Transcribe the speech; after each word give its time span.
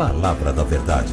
Palavra 0.00 0.50
da 0.50 0.64
Verdade, 0.64 1.12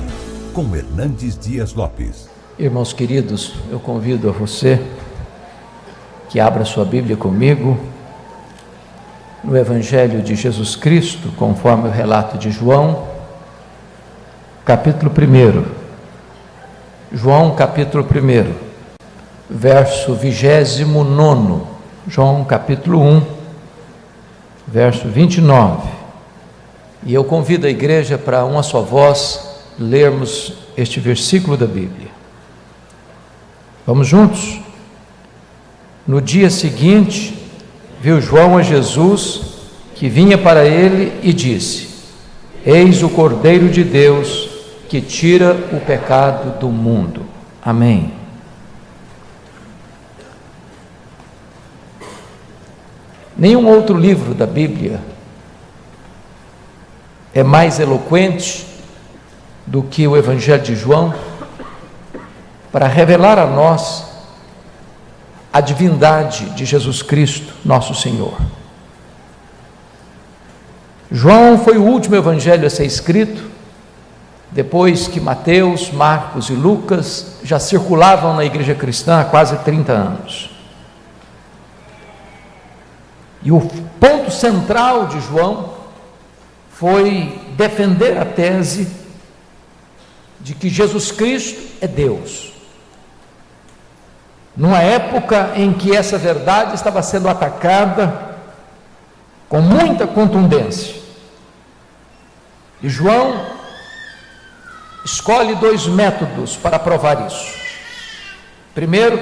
com 0.54 0.74
Hernandes 0.74 1.38
Dias 1.38 1.74
Lopes. 1.74 2.30
Irmãos 2.58 2.94
queridos, 2.94 3.56
eu 3.70 3.82
convido 3.82 4.30
a 4.30 4.32
você 4.32 4.82
que 6.30 6.40
abra 6.40 6.64
sua 6.64 6.86
Bíblia 6.86 7.18
comigo 7.18 7.78
no 9.44 9.58
Evangelho 9.58 10.22
de 10.22 10.36
Jesus 10.36 10.78
Cristo, 10.78 11.34
conforme 11.36 11.90
o 11.90 11.92
relato 11.92 12.38
de 12.38 12.50
João, 12.50 13.10
capítulo 14.64 15.12
1. 15.12 15.66
João, 17.12 17.56
capítulo 17.58 18.06
1, 18.06 18.54
verso 19.50 20.16
29. 20.16 21.62
João, 22.08 22.46
capítulo 22.46 23.02
1, 23.02 23.22
verso 24.66 25.10
29. 25.10 25.97
E 27.08 27.14
eu 27.14 27.24
convido 27.24 27.66
a 27.66 27.70
igreja 27.70 28.18
para 28.18 28.44
uma 28.44 28.62
só 28.62 28.82
voz 28.82 29.62
lermos 29.80 30.56
este 30.76 31.00
versículo 31.00 31.56
da 31.56 31.66
Bíblia. 31.66 32.10
Vamos 33.86 34.10
juntos? 34.10 34.60
No 36.06 36.22
dia 36.22 36.50
seguinte, 36.50 37.34
viu 38.02 38.20
João 38.20 38.58
a 38.58 38.62
Jesus 38.62 39.42
que 39.96 40.10
vinha 40.10 40.38
para 40.38 40.66
ele 40.66 41.18
e 41.24 41.32
disse: 41.32 41.88
Eis 42.66 43.02
o 43.02 43.08
Cordeiro 43.08 43.70
de 43.70 43.86
Deus 43.86 44.50
que 44.90 45.00
tira 45.00 45.54
o 45.72 45.80
pecado 45.80 46.60
do 46.60 46.68
mundo. 46.68 47.22
Amém. 47.64 48.12
Nenhum 53.38 53.66
outro 53.66 53.98
livro 53.98 54.34
da 54.34 54.46
Bíblia 54.46 55.00
é 57.38 57.44
mais 57.44 57.80
eloquente 57.80 58.66
do 59.64 59.84
que 59.84 60.08
o 60.08 60.18
Evangelho 60.18 60.64
de 60.64 60.76
João 60.76 61.14
para 62.72 62.88
revelar 62.88 63.38
a 63.38 63.46
nós 63.46 64.06
a 65.54 65.62
divindade 65.62 66.50
de 66.56 66.66
Jesus 66.66 67.04
Cristo, 67.04 67.54
nosso 67.64 67.94
Senhor. 67.94 68.36
João 71.12 71.60
foi 71.60 71.78
o 71.78 71.84
último 71.84 72.16
evangelho 72.16 72.66
a 72.66 72.72
ser 72.72 72.86
escrito, 72.86 73.44
depois 74.52 75.08
que 75.08 75.20
Mateus, 75.20 75.92
Marcos 75.92 76.50
e 76.50 76.54
Lucas 76.54 77.38
já 77.44 77.60
circulavam 77.60 78.36
na 78.36 78.46
igreja 78.46 78.74
cristã 78.74 79.22
há 79.22 79.26
quase 79.26 79.56
30 79.58 79.92
anos. 79.94 80.50
E 83.44 83.52
o 83.52 83.62
ponto 84.00 84.32
central 84.32 85.06
de 85.06 85.20
João 85.20 85.77
foi 86.80 87.42
defender 87.58 88.20
a 88.20 88.26
tese 88.26 88.88
de 90.40 90.54
que 90.54 90.70
Jesus 90.70 91.12
Cristo 91.12 91.60
é 91.82 91.88
Deus. 91.88 92.54
Numa 94.56 94.80
época 94.80 95.54
em 95.56 95.74
que 95.74 95.96
essa 95.96 96.20
verdade 96.20 96.76
estava 96.76 97.02
sendo 97.02 97.28
atacada 97.28 98.38
com 99.50 99.60
muita 99.60 100.06
contundência. 100.06 100.96
E 102.84 102.88
João 102.88 103.44
escolhe 105.04 105.56
dois 105.56 105.88
métodos 105.88 106.56
para 106.56 106.78
provar 106.78 107.26
isso. 107.26 107.58
Primeiro, 108.76 109.20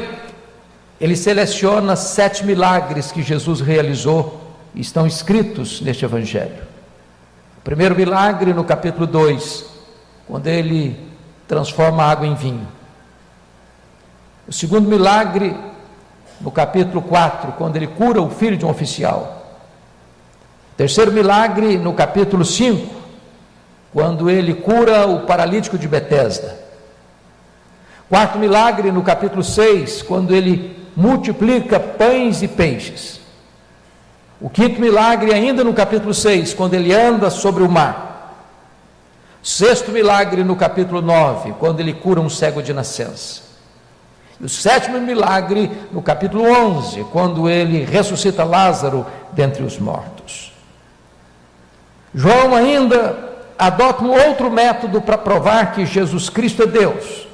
ele 1.00 1.16
seleciona 1.16 1.96
sete 1.96 2.46
milagres 2.46 3.14
que 3.14 3.24
Jesus 3.24 3.62
realizou 3.62 4.42
e 4.74 4.82
estão 4.82 5.08
escritos 5.08 5.80
neste 5.80 6.04
Evangelho. 6.04 6.75
Primeiro 7.66 7.96
milagre 7.96 8.54
no 8.54 8.64
capítulo 8.64 9.08
2, 9.08 9.66
quando 10.28 10.46
ele 10.46 11.00
transforma 11.48 12.04
a 12.04 12.12
água 12.12 12.28
em 12.28 12.36
vinho. 12.36 12.68
O 14.48 14.54
segundo 14.54 14.88
milagre 14.88 15.58
no 16.40 16.52
capítulo 16.52 17.02
4, 17.02 17.54
quando 17.54 17.76
ele 17.76 17.88
cura 17.88 18.22
o 18.22 18.30
filho 18.30 18.56
de 18.56 18.64
um 18.64 18.70
oficial. 18.70 19.48
Terceiro 20.78 21.12
milagre 21.12 21.76
no 21.80 21.92
capítulo 21.94 22.46
5, 22.46 22.88
quando 23.92 24.30
ele 24.30 24.54
cura 24.54 25.08
o 25.08 25.22
paralítico 25.22 25.76
de 25.76 25.88
Betesda. 25.88 26.56
Quarto 28.08 28.38
milagre 28.38 28.92
no 28.92 29.02
capítulo 29.02 29.44
6, 29.44 30.04
quando 30.04 30.36
ele 30.36 30.88
multiplica 30.96 31.80
pães 31.80 32.44
e 32.44 32.48
peixes. 32.48 33.25
O 34.40 34.50
quinto 34.50 34.82
milagre, 34.82 35.34
ainda 35.34 35.64
no 35.64 35.74
capítulo 35.74 36.14
6, 36.14 36.54
quando 36.54 36.74
ele 36.74 36.94
anda 36.94 37.30
sobre 37.30 37.64
o 37.64 37.70
mar. 37.70 38.16
Sexto 39.42 39.92
milagre, 39.92 40.44
no 40.44 40.56
capítulo 40.56 41.02
9, 41.02 41.54
quando 41.60 41.80
ele 41.80 41.94
cura 41.94 42.20
um 42.20 42.30
cego 42.30 42.62
de 42.62 42.74
nascença. 42.74 43.44
E 44.40 44.46
o 44.46 44.50
sétimo 44.50 45.00
milagre, 45.00 45.72
no 45.92 46.02
capítulo 46.02 46.44
11, 46.44 47.06
quando 47.12 47.50
ele 47.50 47.86
ressuscita 47.86 48.44
Lázaro 48.44 49.06
dentre 49.32 49.64
os 49.64 49.80
mortos. 49.80 50.52
João 52.14 52.56
ainda 52.56 53.34
adota 53.58 54.04
um 54.04 54.12
outro 54.12 54.52
método 54.52 55.02
para 55.02 55.18
provar 55.18 55.74
que 55.74 55.86
Jesus 55.86 56.30
Cristo 56.30 56.64
é 56.64 56.68
Deus. 56.68 57.28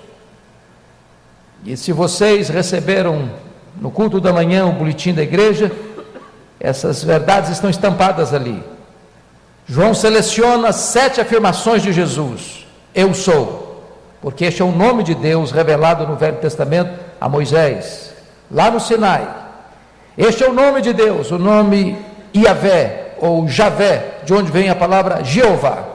E 1.66 1.78
se 1.78 1.92
vocês 1.92 2.50
receberam 2.50 3.32
no 3.80 3.90
culto 3.90 4.20
da 4.20 4.34
manhã 4.34 4.66
o 4.66 4.74
boletim 4.74 5.14
da 5.14 5.22
igreja, 5.22 5.72
essas 6.62 7.04
verdades 7.04 7.50
estão 7.50 7.70
estampadas 7.70 8.34
ali. 8.34 8.64
João 9.66 9.94
seleciona 9.94 10.72
sete 10.72 11.20
afirmações 11.20 11.82
de 11.82 11.92
Jesus: 11.92 12.68
Eu 12.94 13.14
sou, 13.14 13.84
porque 14.22 14.46
este 14.46 14.62
é 14.62 14.66
o 14.66 14.72
nome 14.72 15.04
de 15.04 15.16
Deus 15.16 15.52
revelado 15.52 16.06
no 16.06 16.16
Velho 16.16 16.38
Testamento 16.38 16.92
a 17.20 17.28
Moisés, 17.28 18.14
lá 18.50 18.70
no 18.70 18.80
Sinai. 18.80 19.28
Este 20.18 20.44
é 20.44 20.50
o 20.50 20.54
nome 20.54 20.82
de 20.82 20.94
Deus, 20.94 21.32
o 21.32 21.40
nome 21.40 21.98
Iavé 22.36 23.16
ou 23.20 23.48
Javé, 23.48 24.20
de 24.24 24.34
onde 24.34 24.52
vem 24.52 24.70
a 24.70 24.76
palavra 24.76 25.24
Jeová. 25.24 25.86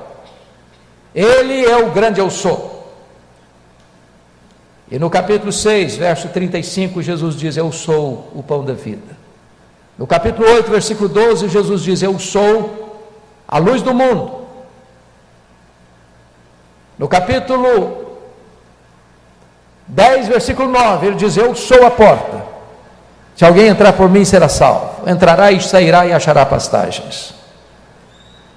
Ele 1.15 1.65
é 1.65 1.77
o 1.77 1.91
grande 1.93 2.21
eu 2.21 2.28
sou. 2.28 2.77
E 4.91 4.98
no 4.98 5.10
capítulo 5.10 5.53
6, 5.53 5.97
verso 5.97 6.28
35, 6.28 7.03
Jesus 7.03 7.37
diz: 7.37 7.56
Eu 7.56 7.71
sou 7.71 8.33
o 8.34 8.43
pão 8.43 8.65
da 8.65 8.72
vida. 8.72 9.16
No 9.98 10.06
capítulo 10.06 10.46
8, 10.48 10.70
versículo 10.70 11.08
12, 11.08 11.48
Jesus 11.48 11.82
diz: 11.82 12.02
Eu 12.02 12.18
sou 12.18 13.02
a 13.48 13.58
luz 13.58 13.80
do 13.80 13.94
mundo. 13.94 14.46
No 16.98 17.08
capítulo 17.08 18.18
10, 19.86 20.28
versículo 20.28 20.68
9, 20.68 21.06
ele 21.06 21.16
diz: 21.16 21.36
Eu 21.36 21.54
sou 21.54 21.86
a 21.86 21.90
porta. 21.90 22.44
Se 23.34 23.44
alguém 23.44 23.68
entrar 23.68 23.92
por 23.94 24.08
mim, 24.08 24.24
será 24.24 24.48
salvo. 24.48 25.08
Entrará 25.08 25.50
e 25.52 25.60
sairá 25.62 26.06
e 26.06 26.12
achará 26.12 26.44
pastagens. 26.44 27.34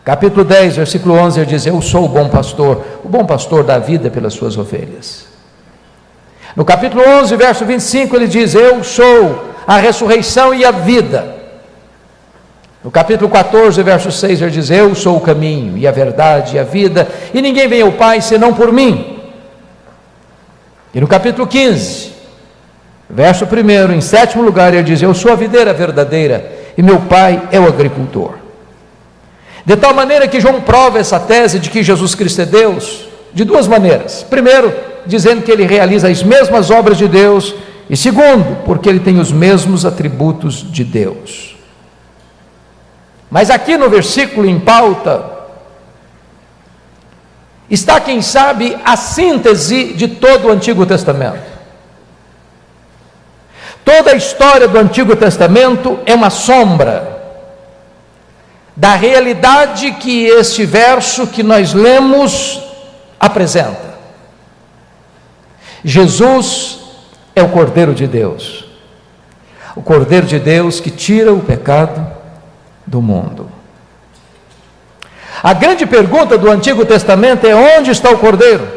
Capítulo 0.04 0.44
10, 0.44 0.78
versículo 0.78 1.16
11, 1.16 1.40
ele 1.40 1.50
diz: 1.50 1.66
Eu 1.66 1.82
sou 1.82 2.04
o 2.04 2.10
bom 2.10 2.28
pastor. 2.28 2.84
O 3.04 3.08
bom 3.08 3.26
pastor 3.26 3.64
dá 3.64 3.78
vida 3.78 4.10
pelas 4.10 4.34
suas 4.34 4.58
ovelhas. 4.58 5.29
No 6.56 6.66
capítulo 6.66 7.04
11, 7.08 7.36
verso 7.36 7.66
25, 7.66 8.16
ele 8.16 8.28
diz: 8.28 8.56
Eu 8.56 8.84
sou 8.84 9.50
a 9.68 9.78
ressurreição 9.78 10.54
e 10.54 10.66
a 10.66 10.72
vida. 10.72 11.36
No 12.84 12.90
capítulo 12.90 13.30
14, 13.30 13.82
verso 13.84 14.12
6, 14.12 14.42
ele 14.42 14.52
diz: 14.52 14.70
Eu 14.70 14.96
sou 14.96 15.18
o 15.18 15.22
caminho 15.22 15.78
e 15.78 15.88
a 15.88 15.92
verdade 15.92 16.56
e 16.56 16.60
a 16.60 16.64
vida, 16.64 17.08
e 17.34 17.42
ninguém 17.42 17.68
vem 17.68 17.82
ao 17.82 17.92
Pai 17.92 18.22
senão 18.22 18.54
por 18.54 18.72
mim. 18.72 19.20
E 20.94 21.00
no 21.00 21.08
capítulo 21.08 21.46
15, 21.46 22.14
verso 23.10 23.46
1, 23.46 23.92
em 23.94 24.02
sétimo 24.02 24.44
lugar, 24.44 24.74
ele 24.74 24.84
diz: 24.84 25.02
Eu 25.02 25.14
sou 25.14 25.32
a 25.32 25.36
videira 25.36 25.74
verdadeira 25.74 26.60
e 26.78 26.82
meu 26.82 27.00
Pai 27.02 27.50
é 27.52 27.60
o 27.60 27.68
agricultor. 27.68 28.36
De 29.66 29.76
tal 29.76 29.94
maneira 29.94 30.28
que 30.28 30.40
João 30.40 30.62
prova 30.62 30.98
essa 30.98 31.20
tese 31.20 31.60
de 31.60 31.70
que 31.70 31.84
Jesus 31.84 32.16
Cristo 32.16 32.42
é 32.42 32.46
Deus 32.46 33.08
de 33.34 33.44
duas 33.44 33.68
maneiras. 33.68 34.26
Primeiro, 34.28 34.74
dizendo 35.10 35.42
que 35.42 35.52
ele 35.52 35.66
realiza 35.66 36.08
as 36.08 36.24
mesmas 36.24 36.70
obras 36.72 36.98
de 36.98 37.08
Deus 37.08 37.54
e 37.90 37.98
segundo, 37.98 38.64
porque 38.64 38.88
ele 38.88 39.00
tem 39.00 39.20
os 39.20 39.32
mesmos 39.32 39.86
atributos 39.86 40.72
de 40.72 40.84
Deus. 40.84 41.58
Mas 43.30 43.50
aqui 43.50 43.78
no 43.78 43.90
versículo 43.90 44.48
em 44.48 44.60
pauta, 44.60 45.24
está, 47.70 48.00
quem 48.00 48.22
sabe, 48.22 48.78
a 48.86 48.96
síntese 48.96 49.94
de 49.94 50.08
todo 50.08 50.48
o 50.48 50.52
Antigo 50.52 50.86
Testamento. 50.86 51.50
Toda 53.84 54.12
a 54.12 54.16
história 54.16 54.68
do 54.68 54.78
Antigo 54.78 55.16
Testamento 55.16 56.00
é 56.06 56.14
uma 56.14 56.30
sombra 56.30 57.18
da 58.76 58.94
realidade 58.94 59.92
que 59.94 60.26
este 60.26 60.64
verso 60.66 61.28
que 61.28 61.42
nós 61.42 61.74
lemos 61.74 62.62
apresenta. 63.20 63.89
Jesus 65.84 66.80
é 67.36 67.42
o 67.42 67.50
Cordeiro 67.50 67.94
de 67.94 68.08
Deus. 68.08 68.66
O 69.76 69.82
Cordeiro 69.82 70.26
de 70.26 70.40
Deus 70.40 70.80
que 70.80 70.92
tira 70.92 71.34
o 71.34 71.42
pecado 71.42 72.06
do 72.86 73.02
mundo. 73.02 73.50
A 75.42 75.54
grande 75.54 75.86
pergunta 75.86 76.38
do 76.38 76.50
Antigo 76.50 76.86
Testamento 76.86 77.48
é: 77.48 77.56
onde 77.56 77.92
está 77.92 78.10
o 78.10 78.18
cordeiro? 78.18 78.68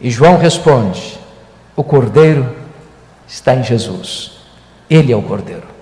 E 0.00 0.10
João 0.10 0.36
responde: 0.36 1.18
o 1.76 1.84
cordeiro 1.84 2.54
está 3.26 3.54
em 3.54 3.62
Jesus. 3.62 4.32
Ele 4.90 5.12
é 5.12 5.16
o 5.16 5.22
cordeiro. 5.22 5.74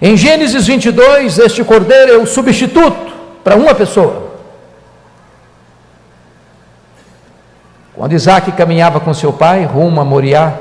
Em 0.00 0.16
Gênesis 0.16 0.66
22, 0.66 1.38
este 1.38 1.64
cordeiro 1.64 2.12
é 2.12 2.16
o 2.16 2.26
substituto 2.26 3.12
para 3.42 3.56
uma 3.56 3.74
pessoa. 3.74 4.23
Quando 7.94 8.12
Isaac 8.12 8.50
caminhava 8.52 8.98
com 9.00 9.14
seu 9.14 9.32
pai 9.32 9.64
rumo 9.64 10.00
a 10.00 10.04
Moriá, 10.04 10.58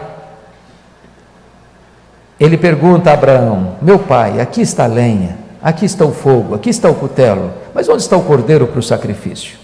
ele 2.40 2.58
pergunta 2.58 3.10
a 3.10 3.14
Abraão: 3.14 3.78
Meu 3.82 4.00
pai, 4.00 4.40
aqui 4.40 4.62
está 4.62 4.84
a 4.84 4.88
lenha, 4.88 5.38
aqui 5.62 5.86
está 5.86 6.06
o 6.06 6.14
fogo, 6.14 6.54
aqui 6.54 6.70
está 6.70 6.90
o 6.90 6.96
cutelo, 6.96 7.52
mas 7.74 7.90
onde 7.90 8.02
está 8.04 8.16
o 8.16 8.24
cordeiro 8.24 8.68
para 8.68 8.80
o 8.80 8.84
sacrifício? 8.84 9.58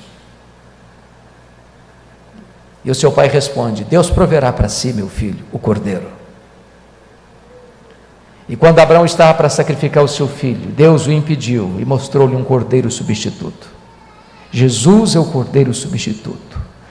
E 2.83 2.89
o 2.89 2.95
seu 2.95 3.11
pai 3.11 3.27
responde: 3.27 3.83
Deus 3.83 4.09
proverá 4.09 4.51
para 4.51 4.69
si, 4.69 4.91
meu 4.93 5.07
filho, 5.07 5.45
o 5.51 5.59
cordeiro. 5.59 6.19
E 8.47 8.55
quando 8.55 8.79
Abraão 8.79 9.05
estava 9.05 9.35
para 9.35 9.47
sacrificar 9.47 10.03
o 10.03 10.07
seu 10.07 10.27
filho, 10.27 10.71
Deus 10.71 11.05
o 11.05 11.11
impediu 11.11 11.75
e 11.77 11.85
mostrou-lhe 11.85 12.35
um 12.35 12.43
cordeiro 12.43 12.89
substituto. 12.89 13.69
Jesus 14.51 15.15
é 15.15 15.19
o 15.19 15.25
cordeiro 15.25 15.71
substituto, 15.71 16.48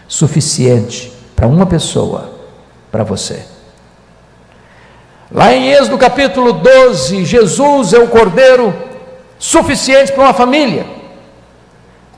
suficiente 0.08 1.12
para 1.36 1.46
uma 1.46 1.66
pessoa, 1.66 2.32
para 2.90 3.04
você. 3.04 3.44
Lá 5.30 5.52
em 5.52 5.70
Êxodo 5.70 5.98
capítulo 5.98 6.54
12, 6.54 7.24
Jesus 7.26 7.92
é 7.92 7.98
o 7.98 8.08
cordeiro 8.08 8.74
suficiente 9.38 10.10
para 10.10 10.24
uma 10.24 10.34
família. 10.34 10.86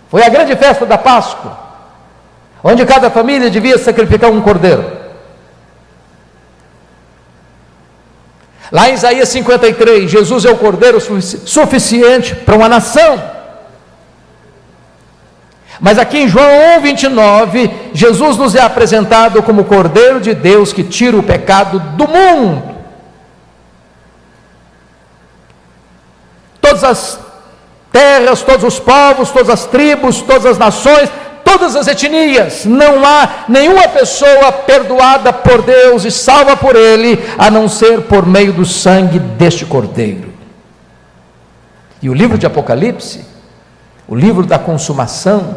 Foi 0.09 0.25
a 0.25 0.29
grande 0.29 0.55
festa 0.57 0.87
da 0.87 0.97
Páscoa, 0.97 1.59
onde 2.63 2.87
cada 2.87 3.11
família 3.11 3.51
devia 3.51 3.77
sacrificar 3.77 4.31
um 4.31 4.41
cordeiro. 4.41 5.01
Lá 8.71 8.89
em 8.89 8.95
Isaías 8.95 9.29
53, 9.29 10.09
Jesus 10.09 10.45
é 10.45 10.51
o 10.51 10.57
cordeiro 10.57 11.01
suficiente 11.01 12.37
para 12.37 12.55
uma 12.55 12.69
nação. 12.69 13.21
Mas 15.81 15.99
aqui 15.99 16.19
em 16.19 16.29
João 16.29 16.79
1, 16.79 16.81
29, 16.83 17.71
Jesus 17.93 18.37
nos 18.37 18.55
é 18.55 18.61
apresentado 18.61 19.43
como 19.43 19.63
o 19.63 19.65
Cordeiro 19.65 20.21
de 20.21 20.35
Deus 20.35 20.73
que 20.73 20.83
tira 20.83 21.17
o 21.17 21.23
pecado 21.23 21.79
do 21.97 22.07
mundo. 22.07 22.71
todas 26.71 26.85
as 26.85 27.21
terras, 27.91 28.43
todos 28.43 28.65
os 28.65 28.79
povos, 28.79 29.31
todas 29.31 29.51
as 29.51 29.67
tribos, 29.67 30.23
todas 30.23 30.47
as 30.47 30.59
nações, 30.59 31.11
todas 31.45 31.75
as 31.75 31.87
etnias. 31.89 32.65
Não 32.65 33.05
há 33.05 33.47
nenhuma 33.49 33.89
pessoa 33.89 34.53
perdoada 34.53 35.33
por 35.33 35.63
Deus 35.63 36.05
e 36.05 36.11
salva 36.11 36.57
por 36.57 36.77
Ele, 36.77 37.19
a 37.37 37.51
não 37.51 37.69
ser 37.69 38.03
por 38.03 38.25
meio 38.25 38.53
do 38.53 38.65
sangue 38.65 39.19
deste 39.19 39.67
Cordeiro. 39.67 40.31
E 42.01 42.09
o 42.09 42.15
livro 42.15 42.39
de 42.39 42.47
Apocalipse, 42.47 43.25
o 44.09 44.15
livro 44.15 44.47
da 44.47 44.59
consumação, 44.59 45.57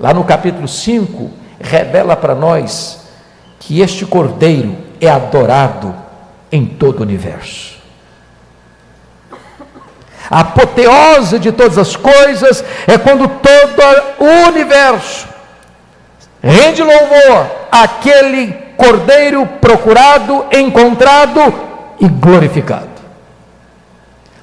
lá 0.00 0.12
no 0.12 0.24
capítulo 0.24 0.66
5, 0.66 1.30
revela 1.62 2.16
para 2.16 2.34
nós 2.34 3.00
que 3.58 3.80
este 3.80 4.04
Cordeiro 4.04 4.76
é 5.00 5.08
adorado 5.08 5.94
em 6.50 6.66
todo 6.66 7.00
o 7.00 7.02
universo. 7.02 7.72
A 10.30 10.40
apoteose 10.40 11.38
de 11.38 11.52
todas 11.52 11.78
as 11.78 11.96
coisas 11.96 12.64
é 12.86 12.96
quando 12.96 13.28
todo 13.28 13.82
o 14.18 14.48
universo 14.48 15.28
rende 16.42 16.82
louvor 16.82 17.46
àquele 17.70 18.52
cordeiro 18.76 19.46
procurado, 19.60 20.46
encontrado 20.52 21.40
e 22.00 22.08
glorificado. 22.08 22.88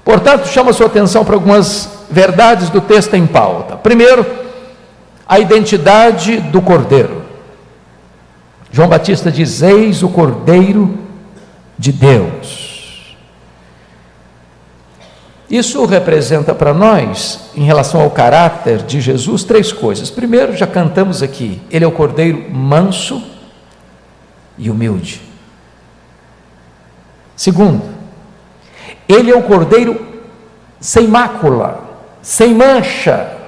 Portanto, 0.04 0.48
chama 0.48 0.74
sua 0.74 0.88
atenção 0.88 1.26
para 1.26 1.36
algumas 1.36 1.90
verdades 2.10 2.70
do 2.70 2.82
texto 2.82 3.16
em 3.16 3.28
pauta. 3.28 3.76
Primeiro, 3.76 4.26
a 5.30 5.40
identidade 5.40 6.42
do 6.42 6.62
cordeiro. 6.62 7.22
João 8.72 8.90
Batista 8.90 9.32
diz: 9.32 9.62
Eis 9.62 10.04
o 10.04 10.10
cordeiro 10.10 10.98
de 11.78 11.94
Deus 11.94 12.70
isso 15.50 15.84
representa 15.86 16.54
para 16.54 16.76
nós, 16.76 17.50
em 17.56 17.64
relação 17.64 18.02
ao 18.02 18.12
caráter 18.12 18.84
de 18.84 19.02
Jesus, 19.02 19.44
três 19.44 19.72
coisas. 19.72 20.12
Primeiro, 20.12 20.56
já 20.56 20.68
cantamos 20.68 21.24
aqui, 21.24 21.60
ele 21.72 21.84
é 21.84 21.88
o 21.88 21.92
cordeiro 21.92 22.52
manso 22.52 23.24
e 24.60 24.70
humilde. 24.70 25.22
Segundo, 27.36 27.82
ele 29.08 29.32
é 29.32 29.36
o 29.36 29.42
cordeiro 29.42 30.00
sem 30.80 31.08
mácula, 31.08 31.84
sem 32.22 32.54
mancha, 32.54 33.39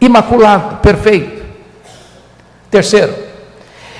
imaculado, 0.00 0.76
perfeito. 0.76 1.44
Terceiro, 2.70 3.14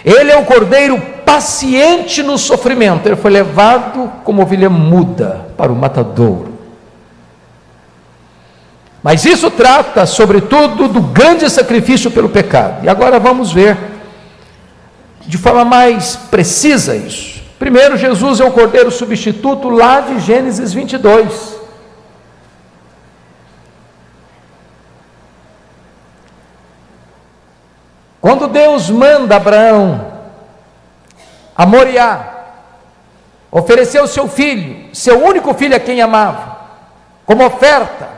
ele 0.05 0.31
é 0.31 0.37
o 0.37 0.45
cordeiro 0.45 1.01
paciente 1.25 2.23
no 2.23 2.39
sofrimento, 2.39 3.07
ele 3.07 3.17
foi 3.17 3.31
levado 3.31 4.11
como 4.25 4.43
ovelha 4.43 4.71
muda 4.71 5.47
para 5.57 5.73
o 5.73 5.77
matadouro. 5.77 6.55
Mas 9.03 9.25
isso 9.25 9.51
trata, 9.51 10.05
sobretudo, 10.05 10.89
do 10.89 11.01
grande 11.01 11.49
sacrifício 11.49 12.11
pelo 12.11 12.29
pecado. 12.29 12.85
E 12.85 12.89
agora 12.89 13.21
vamos 13.21 13.53
ver 13.53 13.77
de 15.27 15.39
forma 15.39 15.65
mais 15.65 16.17
precisa 16.17 16.95
isso. 16.95 17.43
Primeiro, 17.59 17.97
Jesus 17.97 18.41
é 18.41 18.45
o 18.45 18.53
cordeiro 18.53 18.91
substituto 18.91 19.69
lá 19.69 20.01
de 20.01 20.21
Gênesis 20.21 20.73
22. 20.73 21.56
Quando 28.27 28.49
Deus 28.49 28.91
manda 28.91 29.37
Abraão 29.37 30.05
a 31.55 31.65
Moriá, 31.65 32.47
oferecer 33.53 34.03
o 34.03 34.09
seu 34.09 34.27
filho, 34.27 34.93
seu 34.93 35.25
único 35.25 35.55
filho 35.55 35.77
a 35.77 35.79
quem 35.79 36.03
amava, 36.03 36.57
como 37.25 37.47
oferta, 37.47 38.09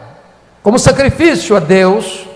como 0.63 0.79
sacrifício 0.79 1.55
a 1.55 1.61
Deus. 1.61 2.27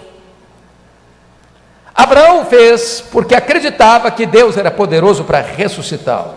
Abraão 1.95 2.45
fez 2.45 3.01
porque 3.11 3.35
acreditava 3.35 4.11
que 4.11 4.27
Deus 4.27 4.59
era 4.59 4.71
poderoso 4.71 5.25
para 5.25 5.41
ressuscitá-lo. 5.41 6.35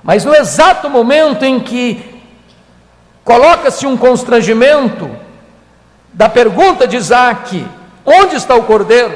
Mas 0.00 0.24
no 0.24 0.32
exato 0.32 0.88
momento 0.88 1.44
em 1.44 1.58
que 1.58 2.22
coloca-se 3.24 3.84
um 3.84 3.96
constrangimento 3.96 5.10
da 6.12 6.28
pergunta 6.28 6.86
de 6.86 6.96
Isaac: 6.96 7.66
onde 8.04 8.36
está 8.36 8.54
o 8.54 8.64
cordeiro? 8.64 9.14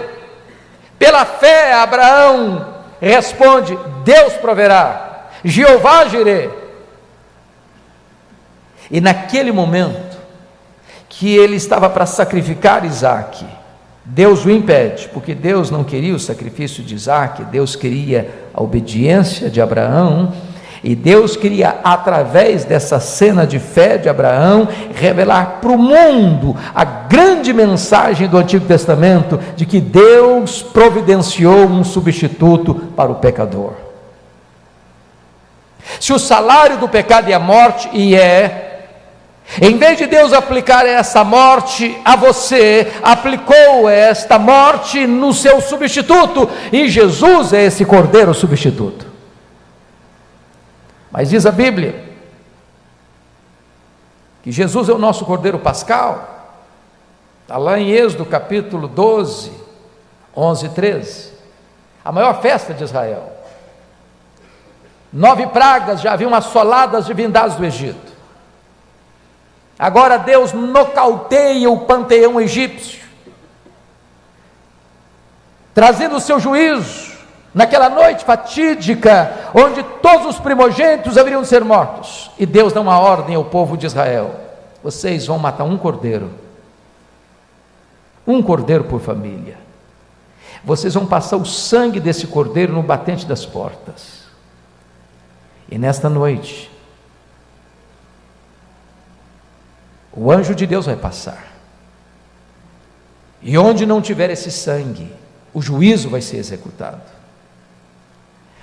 Pela 0.99 1.25
fé, 1.25 1.73
Abraão 1.75 2.75
responde: 3.01 3.79
Deus 4.05 4.35
proverá, 4.35 5.29
Jeová 5.45 6.07
girei. 6.07 6.51
E 8.91 9.01
naquele 9.01 9.53
momento 9.53 10.17
que 11.09 11.37
ele 11.37 11.57
estava 11.57 11.91
para 11.91 12.07
sacrificar 12.07 12.85
Isaac, 12.85 13.45
Deus 14.05 14.45
o 14.45 14.51
impede, 14.51 15.09
porque 15.09 15.35
Deus 15.35 15.71
não 15.71 15.83
queria 15.83 16.15
o 16.15 16.21
sacrifício 16.21 16.85
de 16.85 16.95
Isaac, 16.95 17.43
Deus 17.45 17.75
queria 17.75 18.31
a 18.55 18.63
obediência 18.63 19.51
de 19.51 19.61
Abraão, 19.61 20.33
e 20.83 20.95
Deus 20.95 21.37
queria, 21.37 21.77
através 21.83 22.65
dessa 22.65 23.01
cena 23.01 23.47
de 23.47 23.59
fé 23.59 23.97
de 23.99 24.09
Abraão, 24.09 24.69
revelar 24.95 25.59
para 25.61 25.73
o 25.73 25.79
mundo 25.79 26.57
a 26.75 26.85
grande 26.85 27.53
mensagem 27.53 28.29
do 28.29 28.37
Antigo 28.37 28.67
Testamento 28.67 29.39
de 29.57 29.67
que 29.67 29.81
Deus 29.81 30.63
providenciou 30.63 31.67
um 31.67 31.83
substituto 31.83 32.75
para 32.75 33.11
o 33.11 33.17
pecador. 33.17 33.73
Se 36.01 36.13
o 36.13 36.19
salário 36.19 36.79
do 36.79 36.89
pecado 36.89 37.31
é 37.31 37.35
a 37.35 37.39
morte, 37.39 37.89
e 37.93 38.15
é, 38.15 38.89
em 39.61 39.79
vez 39.79 39.97
de 39.97 40.07
Deus 40.07 40.33
aplicar 40.33 40.85
essa 40.85 41.25
morte 41.25 41.97
a 42.05 42.17
você, 42.17 42.93
aplicou 43.03 43.89
esta 43.89 44.39
morte 44.39 45.07
no 45.07 45.33
seu 45.33 45.61
substituto, 45.61 46.51
e 46.73 46.89
Jesus 46.89 47.53
é 47.53 47.65
esse 47.65 47.85
cordeiro 47.85 48.35
substituto. 48.35 49.16
Mas 51.11 51.31
diz 51.31 51.47
a 51.47 51.53
Bíblia 51.53 52.05
que 54.43 54.53
Jesus 54.53 54.89
é 54.89 54.93
o 54.93 54.99
nosso 54.99 55.25
cordeiro 55.25 55.59
pascal, 55.59 56.55
está 57.43 57.57
lá 57.57 57.79
em 57.79 57.91
Êxodo 57.91 58.25
capítulo 58.25 58.87
12, 58.87 59.51
11 60.37 60.67
e 60.67 60.69
13, 60.69 61.33
a 62.05 62.13
maior 62.13 62.41
festa 62.41 62.73
de 62.73 62.85
Israel. 62.85 63.33
Nove 65.13 65.47
pragas 65.49 66.01
já 66.01 66.13
haviam 66.13 66.35
assolado 66.35 66.97
as 66.97 67.07
divindades 67.07 67.57
do 67.57 67.65
Egito. 67.65 68.13
Agora 69.79 70.17
Deus 70.17 70.53
nocauteia 70.53 71.71
o 71.71 71.81
panteão 71.81 72.41
egípcio, 72.41 73.05
trazendo 75.75 76.17
o 76.17 76.21
seu 76.21 76.39
juízo 76.39 77.16
naquela 77.57 77.89
noite 77.89 78.23
fatídica, 78.23 79.51
onde 79.55 79.83
todos 80.03 80.27
os 80.27 80.39
primogênitos 80.39 81.17
haveriam 81.17 81.41
de 81.41 81.49
ser 81.49 81.65
mortos. 81.65 82.31
E 82.39 82.45
Deus 82.45 82.71
dá 82.71 82.83
uma 82.83 82.99
ordem 82.99 83.35
ao 83.35 83.47
povo 83.47 83.79
de 83.79 83.87
Israel: 83.87 84.39
vocês 84.85 85.27
vão 85.27 85.39
matar 85.39 85.65
um 85.65 85.79
cordeiro, 85.79 86.31
um 88.27 88.43
cordeiro 88.43 88.85
por 88.85 89.01
família. 89.01 89.57
Vocês 90.63 90.93
vão 90.93 91.07
passar 91.07 91.39
o 91.39 91.47
sangue 91.47 91.99
desse 91.99 92.27
cordeiro 92.27 92.75
no 92.75 92.83
batente 92.83 93.25
das 93.25 93.47
portas. 93.47 94.27
E 95.71 95.79
nesta 95.79 96.11
noite, 96.11 96.71
o 100.13 100.31
anjo 100.31 100.55
de 100.55 100.67
Deus 100.67 100.87
vai 100.87 100.97
passar. 100.97 101.53
E 103.41 103.57
onde 103.57 103.87
não 103.87 104.03
tiver 104.03 104.29
esse 104.29 104.51
sangue, 104.51 105.11
o 105.55 105.63
juízo 105.63 106.11
vai 106.11 106.21
ser 106.21 106.37
executado. 106.37 107.16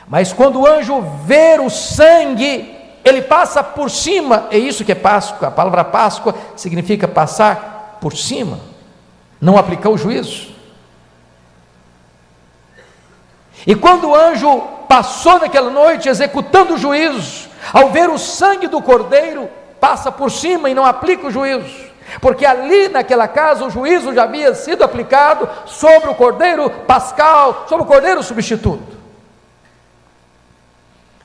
Mas 0.07 0.33
quando 0.33 0.59
o 0.59 0.67
anjo 0.67 1.01
ver 1.25 1.59
o 1.59 1.69
sangue, 1.69 2.75
ele 3.03 3.21
passa 3.21 3.63
por 3.63 3.89
cima, 3.89 4.47
é 4.51 4.57
isso 4.57 4.85
que 4.85 4.91
é 4.91 4.95
Páscoa. 4.95 5.47
A 5.47 5.51
palavra 5.51 5.83
Páscoa 5.83 6.35
significa 6.55 7.07
passar 7.07 7.97
por 7.99 8.15
cima, 8.15 8.59
não 9.39 9.57
aplicar 9.57 9.89
o 9.89 9.97
juízo. 9.97 10.53
E 13.65 13.75
quando 13.75 14.09
o 14.09 14.15
anjo 14.15 14.61
passou 14.87 15.39
naquela 15.39 15.69
noite 15.69 16.09
executando 16.09 16.73
o 16.73 16.77
juízo, 16.77 17.49
ao 17.71 17.89
ver 17.89 18.09
o 18.09 18.17
sangue 18.17 18.67
do 18.67 18.81
cordeiro, 18.81 19.49
passa 19.79 20.11
por 20.11 20.29
cima 20.29 20.69
e 20.69 20.73
não 20.73 20.85
aplica 20.85 21.27
o 21.27 21.31
juízo, 21.31 21.91
porque 22.21 22.45
ali 22.45 22.89
naquela 22.89 23.27
casa 23.27 23.65
o 23.65 23.69
juízo 23.69 24.13
já 24.13 24.23
havia 24.23 24.53
sido 24.53 24.83
aplicado 24.83 25.49
sobre 25.65 26.09
o 26.09 26.15
cordeiro 26.15 26.69
pascal, 26.69 27.65
sobre 27.67 27.83
o 27.83 27.87
cordeiro 27.87 28.21
substituto. 28.21 29.02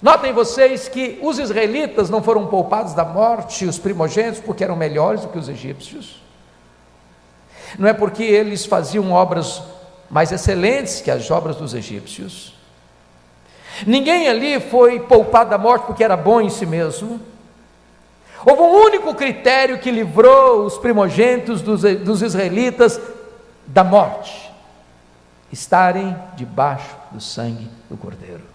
Notem 0.01 0.33
vocês 0.33 0.89
que 0.89 1.19
os 1.23 1.39
israelitas 1.39 2.09
não 2.09 2.23
foram 2.23 2.47
poupados 2.47 2.95
da 2.95 3.05
morte, 3.05 3.67
os 3.67 3.79
primogênitos, 3.79 4.41
porque 4.41 4.63
eram 4.63 4.77
melhores 4.77 5.23
do 5.23 5.29
que 5.29 5.39
os 5.39 5.49
egípcios. 5.49 6.23
Não 7.79 7.89
é 7.89 7.93
porque 7.93 8.23
eles 8.23 8.65
faziam 8.65 9.13
obras 9.13 9.63
mais 10.09 10.31
excelentes 10.31 11.01
que 11.01 11.11
as 11.11 11.31
obras 11.31 11.57
dos 11.57 11.75
egípcios. 11.75 12.55
Ninguém 13.87 14.29
ali 14.29 14.61
foi 14.61 15.01
poupado 15.01 15.51
da 15.51 15.59
morte 15.59 15.87
porque 15.87 16.03
era 16.03 16.17
bom 16.17 16.41
em 16.41 16.49
si 16.49 16.65
mesmo. 16.65 17.21
Houve 18.47 18.63
um 18.63 18.85
único 18.85 19.15
critério 19.15 19.79
que 19.79 19.91
livrou 19.91 20.65
os 20.65 20.79
primogênitos 20.79 21.61
dos, 21.61 21.83
dos 21.83 22.23
israelitas 22.23 23.01
da 23.67 23.85
morte: 23.85 24.51
estarem 25.53 26.17
debaixo 26.37 26.97
do 27.11 27.21
sangue 27.21 27.69
do 27.91 27.97
Cordeiro. 27.97 28.48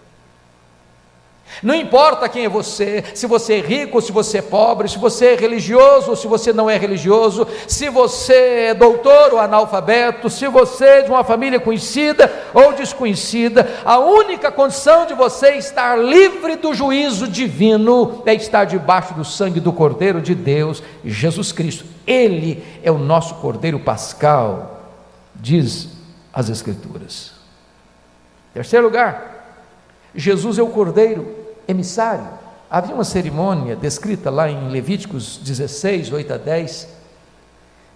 Não 1.62 1.74
importa 1.74 2.28
quem 2.28 2.44
é 2.44 2.48
você, 2.48 3.04
se 3.14 3.26
você 3.26 3.54
é 3.54 3.60
rico 3.60 3.96
ou 3.96 4.02
se 4.02 4.12
você 4.12 4.38
é 4.38 4.42
pobre, 4.42 4.88
se 4.88 4.98
você 4.98 5.26
é 5.26 5.36
religioso 5.36 6.10
ou 6.10 6.16
se 6.16 6.26
você 6.26 6.52
não 6.52 6.68
é 6.68 6.76
religioso, 6.76 7.46
se 7.66 7.88
você 7.88 8.68
é 8.68 8.74
doutor 8.74 9.32
ou 9.32 9.38
analfabeto, 9.38 10.28
se 10.28 10.46
você 10.48 10.84
é 10.84 11.02
de 11.02 11.10
uma 11.10 11.24
família 11.24 11.60
conhecida 11.60 12.32
ou 12.52 12.72
desconhecida, 12.72 13.68
a 13.84 13.98
única 13.98 14.50
condição 14.50 15.06
de 15.06 15.14
você 15.14 15.52
estar 15.52 15.96
livre 15.96 16.56
do 16.56 16.74
juízo 16.74 17.28
divino 17.28 18.22
é 18.26 18.34
estar 18.34 18.64
debaixo 18.64 19.14
do 19.14 19.24
sangue 19.24 19.60
do 19.60 19.72
Cordeiro 19.72 20.20
de 20.20 20.34
Deus, 20.34 20.82
Jesus 21.04 21.52
Cristo. 21.52 21.84
Ele 22.06 22.62
é 22.82 22.90
o 22.90 22.98
nosso 22.98 23.36
Cordeiro 23.36 23.78
Pascal, 23.78 24.92
diz 25.34 25.88
as 26.32 26.48
Escrituras. 26.48 27.32
Terceiro 28.52 28.86
lugar, 28.86 29.34
Jesus 30.14 30.58
é 30.58 30.62
o 30.62 30.68
Cordeiro 30.68 31.33
emissário. 31.66 32.26
Havia 32.70 32.94
uma 32.94 33.04
cerimônia 33.04 33.76
descrita 33.76 34.30
lá 34.30 34.48
em 34.48 34.68
Levíticos 34.68 35.38
16, 35.38 36.12
8 36.12 36.32
a 36.32 36.36
10, 36.36 36.88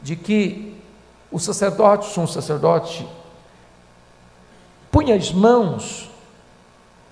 de 0.02 0.16
que 0.16 0.80
o 1.30 1.38
sacerdote, 1.38 2.18
um 2.18 2.26
sacerdote, 2.26 3.06
punha 4.90 5.14
as 5.14 5.32
mãos 5.32 6.10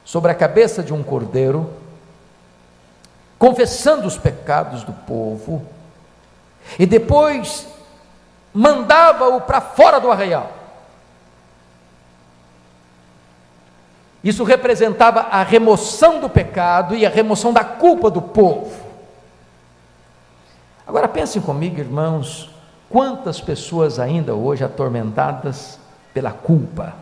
sobre 0.04 0.30
a 0.30 0.34
cabeça 0.34 0.82
de 0.82 0.94
um 0.94 1.02
cordeiro, 1.02 1.68
confessando 3.38 4.06
os 4.06 4.16
pecados 4.16 4.84
do 4.84 4.92
povo, 4.92 5.66
e 6.78 6.86
depois 6.86 7.66
mandava-o 8.54 9.40
para 9.40 9.60
fora 9.60 10.00
do 10.00 10.10
arraial. 10.10 10.55
Isso 14.26 14.42
representava 14.42 15.20
a 15.20 15.44
remoção 15.44 16.18
do 16.18 16.28
pecado 16.28 16.96
e 16.96 17.06
a 17.06 17.08
remoção 17.08 17.52
da 17.52 17.62
culpa 17.62 18.10
do 18.10 18.20
povo. 18.20 18.76
Agora 20.84 21.06
pensem 21.06 21.40
comigo, 21.40 21.78
irmãos, 21.78 22.50
quantas 22.90 23.40
pessoas 23.40 24.00
ainda 24.00 24.34
hoje 24.34 24.64
atormentadas 24.64 25.78
pela 26.12 26.32
culpa, 26.32 26.92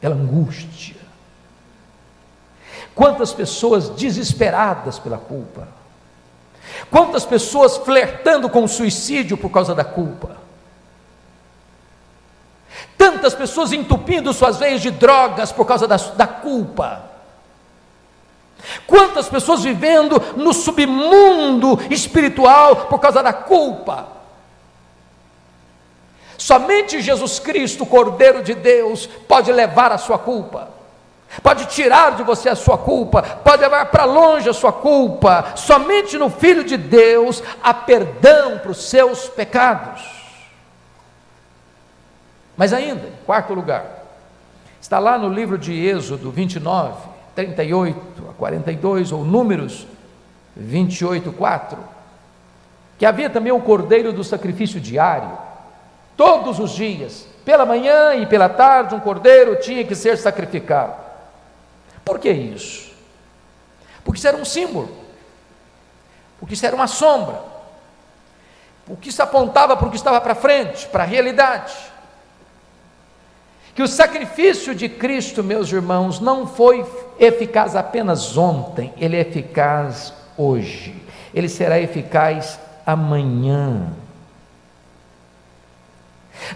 pela 0.00 0.14
angústia. 0.14 0.96
Quantas 2.94 3.30
pessoas 3.30 3.90
desesperadas 3.90 4.98
pela 4.98 5.18
culpa. 5.18 5.68
Quantas 6.90 7.26
pessoas 7.26 7.76
flertando 7.76 8.48
com 8.48 8.64
o 8.64 8.68
suicídio 8.68 9.36
por 9.36 9.50
causa 9.50 9.74
da 9.74 9.84
culpa 9.84 10.37
tantas 13.08 13.34
pessoas 13.34 13.72
entupindo 13.72 14.34
suas 14.34 14.58
veias 14.58 14.82
de 14.82 14.90
drogas 14.90 15.50
por 15.50 15.64
causa 15.64 15.88
da, 15.88 15.96
da 15.96 16.26
culpa. 16.26 17.04
Quantas 18.86 19.28
pessoas 19.28 19.62
vivendo 19.62 20.20
no 20.36 20.52
submundo 20.52 21.78
espiritual 21.88 22.76
por 22.86 22.98
causa 22.98 23.22
da 23.22 23.32
culpa. 23.32 24.08
Somente 26.36 27.00
Jesus 27.00 27.38
Cristo, 27.38 27.86
Cordeiro 27.86 28.42
de 28.42 28.54
Deus, 28.54 29.06
pode 29.06 29.50
levar 29.50 29.90
a 29.90 29.98
sua 29.98 30.18
culpa, 30.18 30.68
pode 31.42 31.66
tirar 31.66 32.14
de 32.14 32.22
você 32.22 32.48
a 32.48 32.54
sua 32.54 32.76
culpa, 32.76 33.22
pode 33.22 33.62
levar 33.62 33.86
para 33.86 34.04
longe 34.04 34.48
a 34.48 34.52
sua 34.54 34.72
culpa. 34.72 35.52
Somente 35.56 36.18
no 36.18 36.28
Filho 36.28 36.62
de 36.62 36.76
Deus 36.76 37.42
há 37.62 37.72
perdão 37.72 38.58
para 38.58 38.70
os 38.70 38.84
seus 38.84 39.28
pecados. 39.28 40.27
Mas 42.58 42.72
ainda, 42.72 43.06
em 43.06 43.24
quarto 43.24 43.54
lugar, 43.54 43.86
está 44.80 44.98
lá 44.98 45.16
no 45.16 45.32
livro 45.32 45.56
de 45.56 45.72
Êxodo 45.72 46.32
29, 46.32 47.08
38 47.32 48.30
a 48.30 48.32
42, 48.32 49.12
ou 49.12 49.24
Números 49.24 49.86
28, 50.56 51.32
4, 51.32 51.78
que 52.98 53.06
havia 53.06 53.30
também 53.30 53.52
o 53.52 53.60
cordeiro 53.60 54.12
do 54.12 54.24
sacrifício 54.24 54.80
diário, 54.80 55.38
todos 56.16 56.58
os 56.58 56.72
dias, 56.72 57.28
pela 57.44 57.64
manhã 57.64 58.16
e 58.16 58.26
pela 58.26 58.48
tarde, 58.48 58.92
um 58.92 58.98
cordeiro 58.98 59.54
tinha 59.60 59.84
que 59.84 59.94
ser 59.94 60.18
sacrificado. 60.18 60.94
Por 62.04 62.18
que 62.18 62.28
isso? 62.28 62.92
Porque 64.02 64.18
isso 64.18 64.26
era 64.26 64.36
um 64.36 64.44
símbolo, 64.44 64.90
porque 66.40 66.54
isso 66.54 66.66
era 66.66 66.74
uma 66.74 66.88
sombra, 66.88 67.40
porque 68.84 69.10
isso 69.10 69.22
apontava 69.22 69.76
para 69.76 69.86
o 69.86 69.90
que 69.90 69.96
estava 69.96 70.20
para 70.20 70.34
frente, 70.34 70.88
para 70.88 71.04
a 71.04 71.06
realidade 71.06 71.72
que 73.78 73.82
o 73.84 73.86
sacrifício 73.86 74.74
de 74.74 74.88
Cristo, 74.88 75.44
meus 75.44 75.70
irmãos, 75.70 76.18
não 76.18 76.48
foi 76.48 76.84
eficaz 77.16 77.76
apenas 77.76 78.36
ontem, 78.36 78.92
ele 78.98 79.16
é 79.16 79.20
eficaz 79.20 80.12
hoje, 80.36 81.00
ele 81.32 81.48
será 81.48 81.78
eficaz 81.78 82.58
amanhã. 82.84 83.92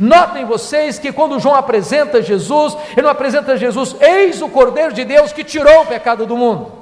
Notem 0.00 0.45
vocês 0.45 0.99
que 0.99 1.12
quando 1.12 1.38
João 1.38 1.55
apresenta 1.55 2.21
Jesus, 2.21 2.76
ele 2.91 3.02
não 3.02 3.11
apresenta 3.11 3.57
Jesus, 3.57 3.95
eis 4.00 4.43
o 4.43 4.49
Cordeiro 4.49 4.93
de 4.93 5.05
Deus 5.05 5.33
que 5.33 5.45
tirou 5.45 5.83
o 5.83 5.87
pecado 5.87 6.26
do 6.26 6.37
mundo. 6.37 6.73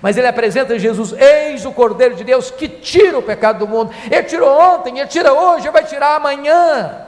Mas 0.00 0.16
ele 0.16 0.28
apresenta 0.28 0.78
Jesus, 0.78 1.12
eis 1.14 1.64
o 1.66 1.72
Cordeiro 1.72 2.14
de 2.14 2.22
Deus 2.22 2.52
que 2.52 2.68
tira 2.68 3.18
o 3.18 3.22
pecado 3.22 3.58
do 3.58 3.66
mundo. 3.66 3.92
Ele 4.08 4.22
tirou 4.22 4.56
ontem, 4.56 5.00
ele 5.00 5.08
tira 5.08 5.32
hoje, 5.32 5.64
ele 5.64 5.72
vai 5.72 5.84
tirar 5.84 6.14
amanhã. 6.14 7.07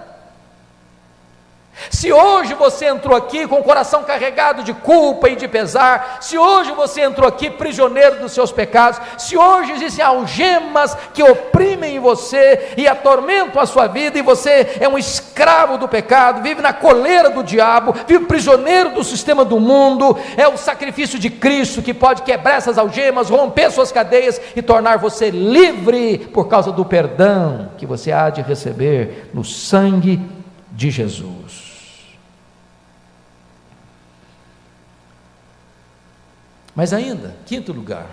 Se 1.88 2.12
hoje 2.12 2.54
você 2.54 2.86
entrou 2.86 3.16
aqui 3.16 3.46
com 3.46 3.60
o 3.60 3.64
coração 3.64 4.02
carregado 4.02 4.62
de 4.62 4.74
culpa 4.74 5.28
e 5.28 5.36
de 5.36 5.48
pesar, 5.48 6.18
se 6.20 6.36
hoje 6.36 6.72
você 6.72 7.02
entrou 7.02 7.28
aqui 7.28 7.48
prisioneiro 7.48 8.20
dos 8.20 8.32
seus 8.32 8.52
pecados, 8.52 9.00
se 9.16 9.36
hoje 9.36 9.72
existem 9.72 10.04
algemas 10.04 10.96
que 11.14 11.22
oprimem 11.22 11.98
você 11.98 12.74
e 12.76 12.86
atormentam 12.86 13.62
a 13.62 13.66
sua 13.66 13.86
vida, 13.86 14.18
e 14.18 14.22
você 14.22 14.76
é 14.80 14.88
um 14.88 14.98
escravo 14.98 15.78
do 15.78 15.88
pecado, 15.88 16.42
vive 16.42 16.60
na 16.60 16.72
coleira 16.72 17.30
do 17.30 17.42
diabo, 17.42 17.94
vive 18.06 18.26
prisioneiro 18.26 18.90
do 18.90 19.04
sistema 19.04 19.44
do 19.44 19.58
mundo, 19.58 20.18
é 20.36 20.46
o 20.48 20.56
sacrifício 20.56 21.18
de 21.18 21.30
Cristo 21.30 21.82
que 21.82 21.94
pode 21.94 22.22
quebrar 22.22 22.56
essas 22.56 22.78
algemas, 22.78 23.30
romper 23.30 23.70
suas 23.70 23.92
cadeias 23.92 24.40
e 24.54 24.60
tornar 24.60 24.98
você 24.98 25.30
livre 25.30 26.18
por 26.32 26.48
causa 26.48 26.72
do 26.72 26.84
perdão 26.84 27.70
que 27.78 27.86
você 27.86 28.12
há 28.12 28.30
de 28.30 28.42
receber 28.42 29.30
no 29.32 29.44
sangue 29.44 30.20
de 30.72 30.90
Jesus. 30.90 31.59
Mas 36.80 36.94
ainda, 36.94 37.36
quinto 37.44 37.74
lugar, 37.74 38.08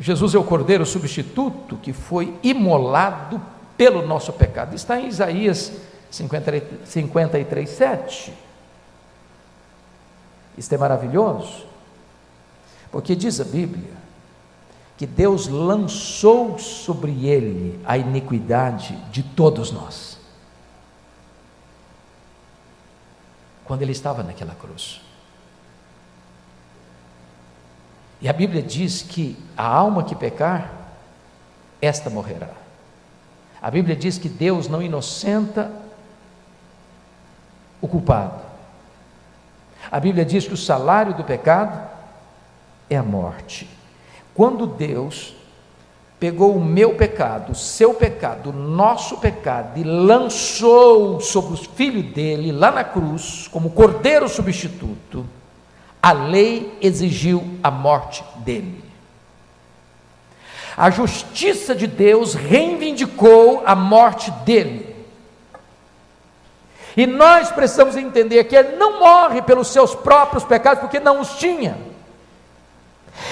Jesus 0.00 0.34
é 0.34 0.38
o 0.38 0.42
cordeiro 0.42 0.84
substituto 0.84 1.76
que 1.76 1.92
foi 1.92 2.36
imolado 2.42 3.40
pelo 3.76 4.04
nosso 4.04 4.32
pecado. 4.32 4.74
Está 4.74 5.00
em 5.00 5.06
Isaías 5.06 5.70
53, 6.10 6.88
53 6.88 7.70
7. 7.70 8.34
Isto 10.58 10.74
é 10.74 10.76
maravilhoso, 10.76 11.66
porque 12.90 13.14
diz 13.14 13.40
a 13.40 13.44
Bíblia 13.44 13.92
que 14.98 15.06
Deus 15.06 15.46
lançou 15.46 16.58
sobre 16.58 17.28
ele 17.28 17.80
a 17.84 17.96
iniquidade 17.96 18.96
de 19.12 19.22
todos 19.22 19.70
nós. 19.70 20.18
Quando 23.64 23.82
ele 23.82 23.92
estava 23.92 24.24
naquela 24.24 24.56
cruz. 24.56 25.03
E 28.24 28.28
a 28.28 28.32
Bíblia 28.32 28.62
diz 28.62 29.02
que 29.02 29.36
a 29.54 29.66
alma 29.66 30.02
que 30.02 30.14
pecar, 30.14 30.72
esta 31.82 32.08
morrerá. 32.08 32.48
A 33.60 33.70
Bíblia 33.70 33.94
diz 33.94 34.16
que 34.16 34.30
Deus 34.30 34.66
não 34.66 34.80
inocenta 34.80 35.70
o 37.82 37.86
culpado. 37.86 38.40
A 39.92 40.00
Bíblia 40.00 40.24
diz 40.24 40.46
que 40.46 40.54
o 40.54 40.56
salário 40.56 41.12
do 41.12 41.22
pecado 41.22 41.86
é 42.88 42.96
a 42.96 43.02
morte. 43.02 43.68
Quando 44.32 44.66
Deus 44.66 45.36
pegou 46.18 46.56
o 46.56 46.64
meu 46.64 46.94
pecado, 46.94 47.52
o 47.52 47.54
seu 47.54 47.92
pecado, 47.92 48.48
o 48.48 48.52
nosso 48.54 49.18
pecado 49.18 49.78
e 49.78 49.84
lançou 49.84 51.20
sobre 51.20 51.52
os 51.52 51.66
filhos 51.66 52.14
dele 52.14 52.52
lá 52.52 52.70
na 52.70 52.84
cruz, 52.84 53.48
como 53.48 53.68
cordeiro 53.68 54.26
substituto, 54.30 55.26
a 56.04 56.12
lei 56.12 56.76
exigiu 56.82 57.42
a 57.62 57.70
morte 57.70 58.22
dele. 58.36 58.84
A 60.76 60.90
justiça 60.90 61.74
de 61.74 61.86
Deus 61.86 62.34
reivindicou 62.34 63.62
a 63.64 63.74
morte 63.74 64.30
dele. 64.44 64.94
E 66.94 67.06
nós 67.06 67.50
precisamos 67.50 67.96
entender 67.96 68.44
que 68.44 68.54
ele 68.54 68.76
não 68.76 69.00
morre 69.00 69.40
pelos 69.40 69.68
seus 69.68 69.94
próprios 69.94 70.44
pecados, 70.44 70.80
porque 70.80 71.00
não 71.00 71.22
os 71.22 71.38
tinha. 71.38 71.78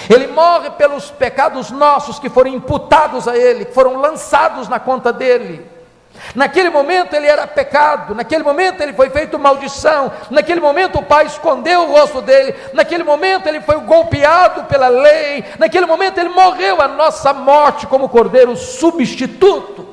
Ele 0.08 0.28
morre 0.28 0.70
pelos 0.70 1.10
pecados 1.10 1.70
nossos 1.70 2.18
que 2.18 2.30
foram 2.30 2.52
imputados 2.52 3.28
a 3.28 3.36
ele, 3.36 3.66
que 3.66 3.74
foram 3.74 3.96
lançados 4.00 4.66
na 4.66 4.80
conta 4.80 5.12
dele. 5.12 5.62
Naquele 6.34 6.70
momento 6.70 7.14
ele 7.14 7.26
era 7.26 7.46
pecado, 7.46 8.14
naquele 8.14 8.42
momento 8.42 8.80
ele 8.80 8.92
foi 8.92 9.10
feito 9.10 9.38
maldição, 9.38 10.12
naquele 10.30 10.60
momento 10.60 10.98
o 10.98 11.02
pai 11.02 11.26
escondeu 11.26 11.82
o 11.82 11.92
rosto 11.92 12.22
dele, 12.22 12.54
naquele 12.72 13.02
momento 13.02 13.46
ele 13.46 13.60
foi 13.60 13.80
golpeado 13.80 14.64
pela 14.64 14.88
lei, 14.88 15.44
naquele 15.58 15.84
momento 15.84 16.18
ele 16.18 16.28
morreu 16.28 16.80
a 16.80 16.88
nossa 16.88 17.32
morte 17.32 17.86
como 17.86 18.08
cordeiro 18.08 18.56
substituto. 18.56 19.88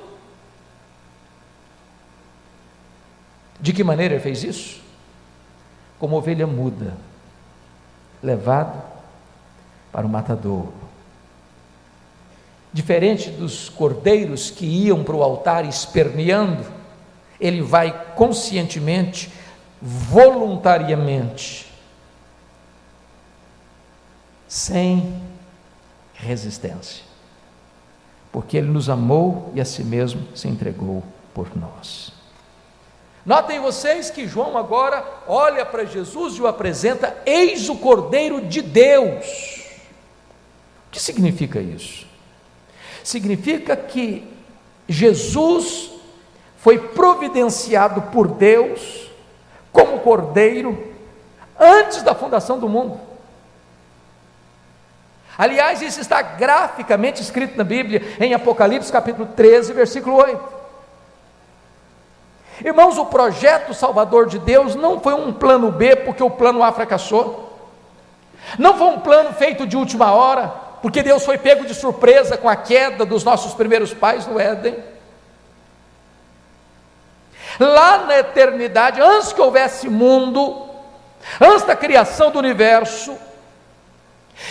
De 3.60 3.74
que 3.74 3.84
maneira 3.84 4.14
ele 4.14 4.24
fez 4.24 4.44
isso? 4.44 4.82
Como 6.00 6.16
ovelha 6.16 6.48
muda, 6.48 6.94
levado 8.24 8.82
para 9.92 10.06
o 10.06 10.10
matadouro 10.10 10.79
Diferente 12.72 13.32
dos 13.32 13.68
cordeiros 13.68 14.52
que 14.52 14.66
iam 14.66 15.04
para 15.04 15.16
o 15.16 15.24
altar 15.24 15.66
esperneando, 15.66 16.66
ele 17.40 17.62
vai 17.62 18.14
conscientemente, 18.16 19.32
voluntariamente, 19.82 21.72
sem 24.48 25.20
resistência, 26.14 27.04
porque 28.32 28.58
ele 28.58 28.68
nos 28.68 28.90
amou 28.90 29.52
e 29.56 29.62
a 29.62 29.66
si 29.66 29.84
mesmo 29.84 30.28
se 30.36 30.48
entregou 30.48 31.04
por 31.34 31.56
nós. 31.56 32.12
Notem 33.26 33.60
vocês 33.60 34.10
que 34.10 34.28
João 34.28 34.58
agora 34.58 35.06
olha 35.28 35.66
para 35.66 35.86
Jesus 35.86 36.36
e 36.36 36.42
o 36.42 36.48
apresenta: 36.48 37.16
Eis 37.26 37.70
o 37.70 37.76
Cordeiro 37.76 38.46
de 38.46 38.62
Deus. 38.62 39.66
O 40.88 40.92
que 40.92 41.00
significa 41.00 41.62
isso? 41.62 42.09
Significa 43.04 43.76
que 43.76 44.28
Jesus 44.88 45.92
foi 46.58 46.78
providenciado 46.80 48.02
por 48.04 48.28
Deus 48.28 49.10
como 49.72 50.00
cordeiro 50.00 50.92
antes 51.60 52.02
da 52.02 52.16
fundação 52.16 52.60
do 52.60 52.68
mundo. 52.68 53.00
Aliás, 55.38 55.82
isso 55.82 56.02
está 56.02 56.22
graficamente 56.22 57.22
escrito 57.22 57.58
na 57.58 57.64
Bíblia, 57.64 58.16
em 58.20 58.34
Apocalipse 58.34 58.92
capítulo 58.92 59.26
13, 59.36 59.72
versículo 59.72 60.18
8. 60.18 60.60
Irmãos, 62.66 62.98
o 62.98 63.06
projeto 63.06 63.74
salvador 63.74 64.28
de 64.28 64.38
Deus 64.38 64.76
não 64.76 65.00
foi 65.00 65.14
um 65.14 65.32
plano 65.32 65.72
B, 65.72 65.96
porque 65.96 66.22
o 66.22 66.30
plano 66.30 66.62
A 66.62 66.74
fracassou. 66.74 67.58
Não 68.58 68.78
foi 68.78 68.88
um 68.88 69.00
plano 69.00 69.34
feito 69.34 69.66
de 69.66 69.78
última 69.78 70.12
hora 70.12 70.69
porque 70.82 71.04
Deus 71.04 71.26
foi 71.26 71.38
pego 71.38 71.66
de 71.66 71.74
surpresa 71.74 72.38
com 72.38 72.48
a 72.48 72.56
queda 72.56 73.06
dos 73.06 73.24
nossos 73.24 73.54
primeiros 73.54 73.94
pais 73.94 74.26
no 74.26 74.40
Éden. 74.40 74.76
Lá 77.60 78.06
na 78.06 78.20
eternidade, 78.20 79.02
antes 79.02 79.34
que 79.34 79.42
houvesse 79.42 79.90
mundo, 79.90 80.66
antes 81.42 81.64
da 81.64 81.76
criação 81.76 82.32
do 82.32 82.40
universo, 82.40 83.18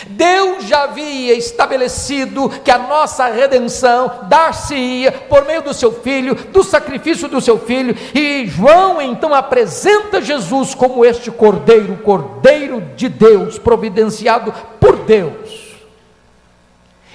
Deus 0.05 0.65
já 0.65 0.83
havia 0.83 1.33
estabelecido 1.33 2.47
que 2.63 2.69
a 2.69 2.77
nossa 2.77 3.25
redenção 3.25 4.27
dar-se-ia 4.29 5.11
por 5.11 5.45
meio 5.45 5.63
do 5.63 5.73
seu 5.73 5.91
filho, 5.91 6.35
do 6.35 6.63
sacrifício 6.63 7.27
do 7.27 7.41
seu 7.41 7.57
filho, 7.57 7.97
e 8.13 8.45
João 8.45 9.01
então 9.01 9.33
apresenta 9.33 10.21
Jesus 10.21 10.75
como 10.75 11.03
este 11.03 11.31
cordeiro, 11.31 11.97
cordeiro 11.97 12.81
de 12.95 13.09
Deus, 13.09 13.57
providenciado 13.57 14.53
por 14.79 14.97
Deus 14.97 15.68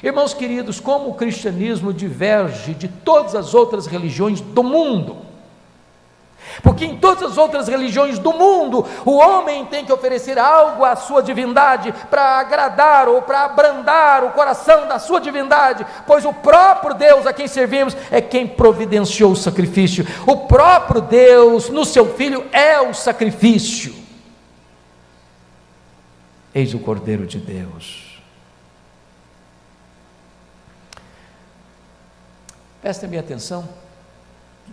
Irmãos 0.02 0.34
queridos, 0.34 0.80
como 0.80 1.10
o 1.10 1.14
cristianismo 1.14 1.92
diverge 1.92 2.74
de 2.74 2.88
todas 2.88 3.34
as 3.34 3.54
outras 3.54 3.86
religiões 3.86 4.40
do 4.40 4.62
mundo. 4.62 5.24
Porque 6.62 6.84
em 6.84 6.96
todas 6.96 7.22
as 7.22 7.38
outras 7.38 7.68
religiões 7.68 8.18
do 8.18 8.32
mundo, 8.32 8.86
o 9.04 9.16
homem 9.16 9.64
tem 9.64 9.84
que 9.84 9.92
oferecer 9.92 10.38
algo 10.38 10.84
à 10.84 10.94
sua 10.94 11.22
divindade 11.22 11.92
para 12.10 12.38
agradar 12.38 13.08
ou 13.08 13.22
para 13.22 13.44
abrandar 13.44 14.24
o 14.24 14.30
coração 14.30 14.86
da 14.86 14.98
sua 14.98 15.20
divindade, 15.20 15.86
pois 16.06 16.24
o 16.24 16.32
próprio 16.32 16.94
Deus 16.94 17.26
a 17.26 17.32
quem 17.32 17.48
servimos 17.48 17.96
é 18.10 18.20
quem 18.20 18.46
providenciou 18.46 19.32
o 19.32 19.36
sacrifício. 19.36 20.06
O 20.26 20.46
próprio 20.46 21.00
Deus, 21.00 21.70
no 21.70 21.84
seu 21.84 22.14
filho, 22.14 22.46
é 22.52 22.80
o 22.80 22.94
sacrifício. 22.94 23.94
Eis 26.54 26.72
o 26.72 26.78
Cordeiro 26.78 27.26
de 27.26 27.38
Deus 27.38 28.13
Prestem 32.84 33.08
bem 33.08 33.18
atenção, 33.18 33.66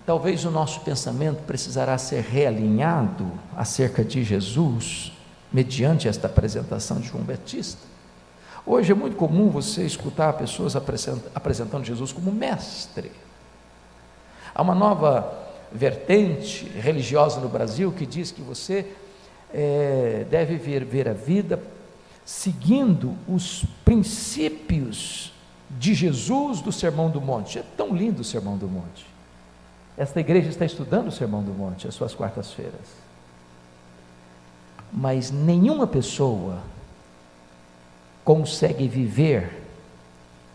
talvez 0.06 0.43
o 0.43 0.52
nosso 0.52 0.82
pensamento 0.82 1.43
precisará 1.43 1.97
ser 1.97 2.21
realinhado 2.21 3.32
acerca 3.56 4.04
de 4.04 4.21
Jesus, 4.21 5.13
mediante 5.50 6.10
esta 6.10 6.28
apresentação 6.28 7.00
de 7.00 7.08
João 7.08 7.24
Batista. 7.24 7.80
Hoje 8.65 8.91
é 8.91 8.93
muito 8.93 9.15
comum 9.15 9.50
você 9.50 9.86
escutar 9.86 10.34
pessoas 10.34 10.76
apresentando 10.76 11.86
Jesus 11.86 12.12
como 12.12 12.34
mestre. 12.34 13.13
Há 14.54 14.62
uma 14.62 14.76
nova 14.76 15.34
vertente 15.71 16.65
religiosa 16.65 17.39
no 17.39 17.47
Brasil 17.47 17.93
que 17.93 18.06
diz 18.06 18.30
que 18.30 18.41
você 18.41 18.91
é, 19.54 20.26
deve 20.30 20.58
ver, 20.58 20.84
ver 20.84 21.08
a 21.08 21.13
vida 21.13 21.63
seguindo 22.26 23.15
os 23.26 23.63
princípios 23.86 25.31
de 25.78 25.94
Jesus 25.94 26.62
do 26.62 26.72
Sermão 26.72 27.10
do 27.10 27.22
Monte. 27.22 27.60
É 27.60 27.64
tão 27.78 27.96
lindo 27.96 28.22
o 28.22 28.26
Sermão 28.26 28.58
do 28.58 28.68
Monte. 28.68 29.06
Esta 29.98 30.20
igreja 30.20 30.50
está 30.50 30.66
estudando 30.66 31.08
o 31.08 31.12
Sermão 31.12 31.44
do 31.44 31.52
Monte, 31.52 31.88
as 31.88 31.94
suas 31.94 32.14
quartas-feiras. 32.14 33.02
Mas 34.92 35.32
nenhuma 35.32 35.88
pessoa 35.88 36.60
consegue 38.24 38.88
viver 38.88 39.62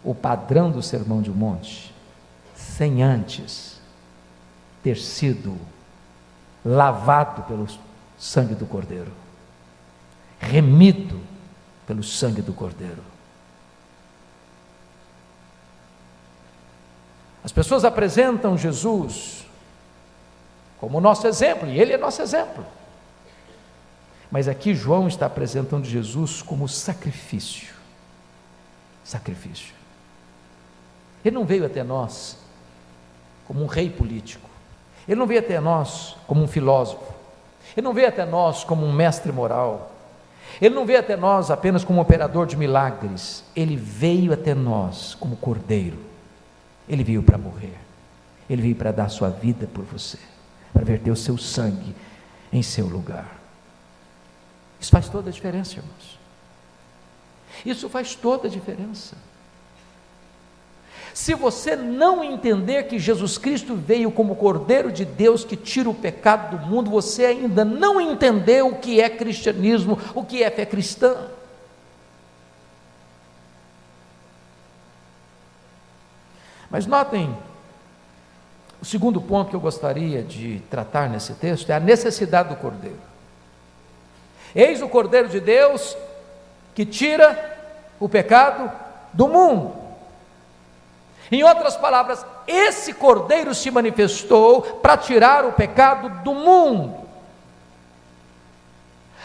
o 0.04 0.14
padrão 0.14 0.70
do 0.70 0.82
Sermão 0.82 1.20
de 1.20 1.30
Monte 1.30 1.92
sem 2.54 3.02
antes 3.02 3.80
ter 4.82 4.96
sido 4.96 5.58
lavado 6.64 7.42
pelo 7.42 7.66
sangue 8.18 8.54
do 8.54 8.66
Cordeiro, 8.66 9.12
remido 10.38 11.20
pelo 11.86 12.02
sangue 12.02 12.42
do 12.42 12.52
Cordeiro. 12.52 13.02
As 17.46 17.52
pessoas 17.52 17.84
apresentam 17.84 18.58
Jesus 18.58 19.46
como 20.80 21.00
nosso 21.00 21.28
exemplo, 21.28 21.68
e 21.68 21.80
ele 21.80 21.92
é 21.92 21.96
nosso 21.96 22.20
exemplo. 22.20 22.66
Mas 24.28 24.48
aqui 24.48 24.74
João 24.74 25.06
está 25.06 25.26
apresentando 25.26 25.84
Jesus 25.86 26.42
como 26.42 26.68
sacrifício. 26.68 27.72
Sacrifício. 29.04 29.72
Ele 31.24 31.36
não 31.36 31.44
veio 31.44 31.64
até 31.64 31.84
nós 31.84 32.36
como 33.46 33.62
um 33.62 33.66
rei 33.66 33.90
político. 33.90 34.50
Ele 35.06 35.20
não 35.20 35.26
veio 35.28 35.38
até 35.38 35.60
nós 35.60 36.16
como 36.26 36.42
um 36.42 36.48
filósofo. 36.48 37.14
Ele 37.76 37.84
não 37.84 37.94
veio 37.94 38.08
até 38.08 38.26
nós 38.26 38.64
como 38.64 38.84
um 38.84 38.92
mestre 38.92 39.30
moral. 39.30 39.92
Ele 40.60 40.74
não 40.74 40.84
veio 40.84 40.98
até 40.98 41.16
nós 41.16 41.48
apenas 41.48 41.84
como 41.84 42.00
um 42.00 42.02
operador 42.02 42.44
de 42.44 42.56
milagres. 42.56 43.44
Ele 43.54 43.76
veio 43.76 44.32
até 44.32 44.52
nós 44.52 45.14
como 45.14 45.36
cordeiro. 45.36 46.05
Ele 46.88 47.02
veio 47.02 47.22
para 47.22 47.38
morrer. 47.38 47.76
Ele 48.48 48.62
veio 48.62 48.76
para 48.76 48.92
dar 48.92 49.08
sua 49.08 49.28
vida 49.28 49.66
por 49.66 49.84
você, 49.84 50.18
para 50.72 50.84
verter 50.84 51.10
o 51.10 51.16
seu 51.16 51.36
sangue 51.36 51.94
em 52.52 52.62
seu 52.62 52.86
lugar. 52.86 53.40
Isso 54.80 54.90
faz 54.90 55.08
toda 55.08 55.30
a 55.30 55.32
diferença, 55.32 55.76
irmãos. 55.76 56.18
Isso 57.64 57.88
faz 57.88 58.14
toda 58.14 58.46
a 58.46 58.50
diferença. 58.50 59.16
Se 61.16 61.34
você 61.34 61.74
não 61.74 62.22
entender 62.22 62.84
que 62.84 62.98
Jesus 62.98 63.38
Cristo 63.38 63.74
veio 63.74 64.10
como 64.10 64.36
Cordeiro 64.36 64.92
de 64.92 65.04
Deus 65.04 65.46
que 65.46 65.56
tira 65.56 65.88
o 65.88 65.94
pecado 65.94 66.58
do 66.58 66.66
mundo, 66.66 66.90
você 66.90 67.24
ainda 67.24 67.64
não 67.64 67.98
entendeu 67.98 68.68
o 68.68 68.78
que 68.78 69.00
é 69.00 69.08
cristianismo, 69.08 69.98
o 70.14 70.22
que 70.22 70.42
é 70.42 70.50
fé 70.50 70.66
cristã. 70.66 71.16
Mas 76.70 76.86
notem, 76.86 77.36
o 78.80 78.84
segundo 78.84 79.20
ponto 79.20 79.50
que 79.50 79.56
eu 79.56 79.60
gostaria 79.60 80.22
de 80.22 80.60
tratar 80.70 81.08
nesse 81.08 81.34
texto 81.34 81.70
é 81.70 81.74
a 81.74 81.80
necessidade 81.80 82.50
do 82.50 82.56
Cordeiro. 82.56 83.00
Eis 84.54 84.82
o 84.82 84.88
Cordeiro 84.88 85.28
de 85.28 85.40
Deus 85.40 85.96
que 86.74 86.84
tira 86.84 87.56
o 87.98 88.08
pecado 88.08 88.70
do 89.12 89.28
mundo. 89.28 89.74
Em 91.30 91.42
outras 91.42 91.76
palavras, 91.76 92.24
esse 92.46 92.92
cordeiro 92.92 93.54
se 93.54 93.70
manifestou 93.70 94.62
para 94.62 94.96
tirar 94.96 95.44
o 95.44 95.52
pecado 95.52 96.08
do 96.22 96.32
mundo. 96.32 97.06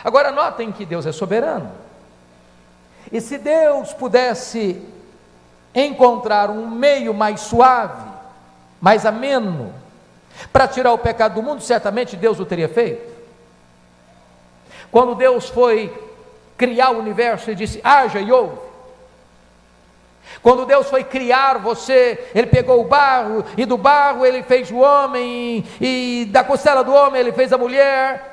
Agora, 0.03 0.31
notem 0.31 0.71
que 0.71 0.85
Deus 0.85 1.05
é 1.05 1.11
soberano. 1.11 1.71
E 3.11 3.21
se 3.21 3.37
Deus 3.37 3.93
pudesse 3.93 4.81
encontrar 5.73 6.49
um 6.49 6.67
meio 6.69 7.13
mais 7.13 7.41
suave, 7.41 8.09
mais 8.79 9.05
ameno, 9.05 9.73
para 10.51 10.67
tirar 10.67 10.93
o 10.93 10.97
pecado 10.97 11.35
do 11.35 11.43
mundo, 11.43 11.61
certamente 11.61 12.15
Deus 12.15 12.39
o 12.39 12.45
teria 12.45 12.69
feito. 12.69 13.11
Quando 14.91 15.15
Deus 15.15 15.49
foi 15.49 15.93
criar 16.57 16.91
o 16.91 16.99
universo, 16.99 17.51
e 17.51 17.55
disse: 17.55 17.79
haja 17.83 18.19
e 18.19 18.31
ouve. 18.31 18.57
Quando 20.41 20.65
Deus 20.65 20.89
foi 20.89 21.03
criar 21.03 21.57
você, 21.59 22.29
Ele 22.33 22.47
pegou 22.47 22.81
o 22.81 22.87
barro, 22.87 23.45
e 23.57 23.65
do 23.65 23.77
barro 23.77 24.25
Ele 24.25 24.43
fez 24.43 24.71
o 24.71 24.77
homem, 24.77 25.65
e 25.79 26.27
da 26.31 26.43
costela 26.43 26.83
do 26.83 26.93
homem 26.93 27.19
Ele 27.19 27.31
fez 27.31 27.51
a 27.53 27.57
mulher. 27.57 28.30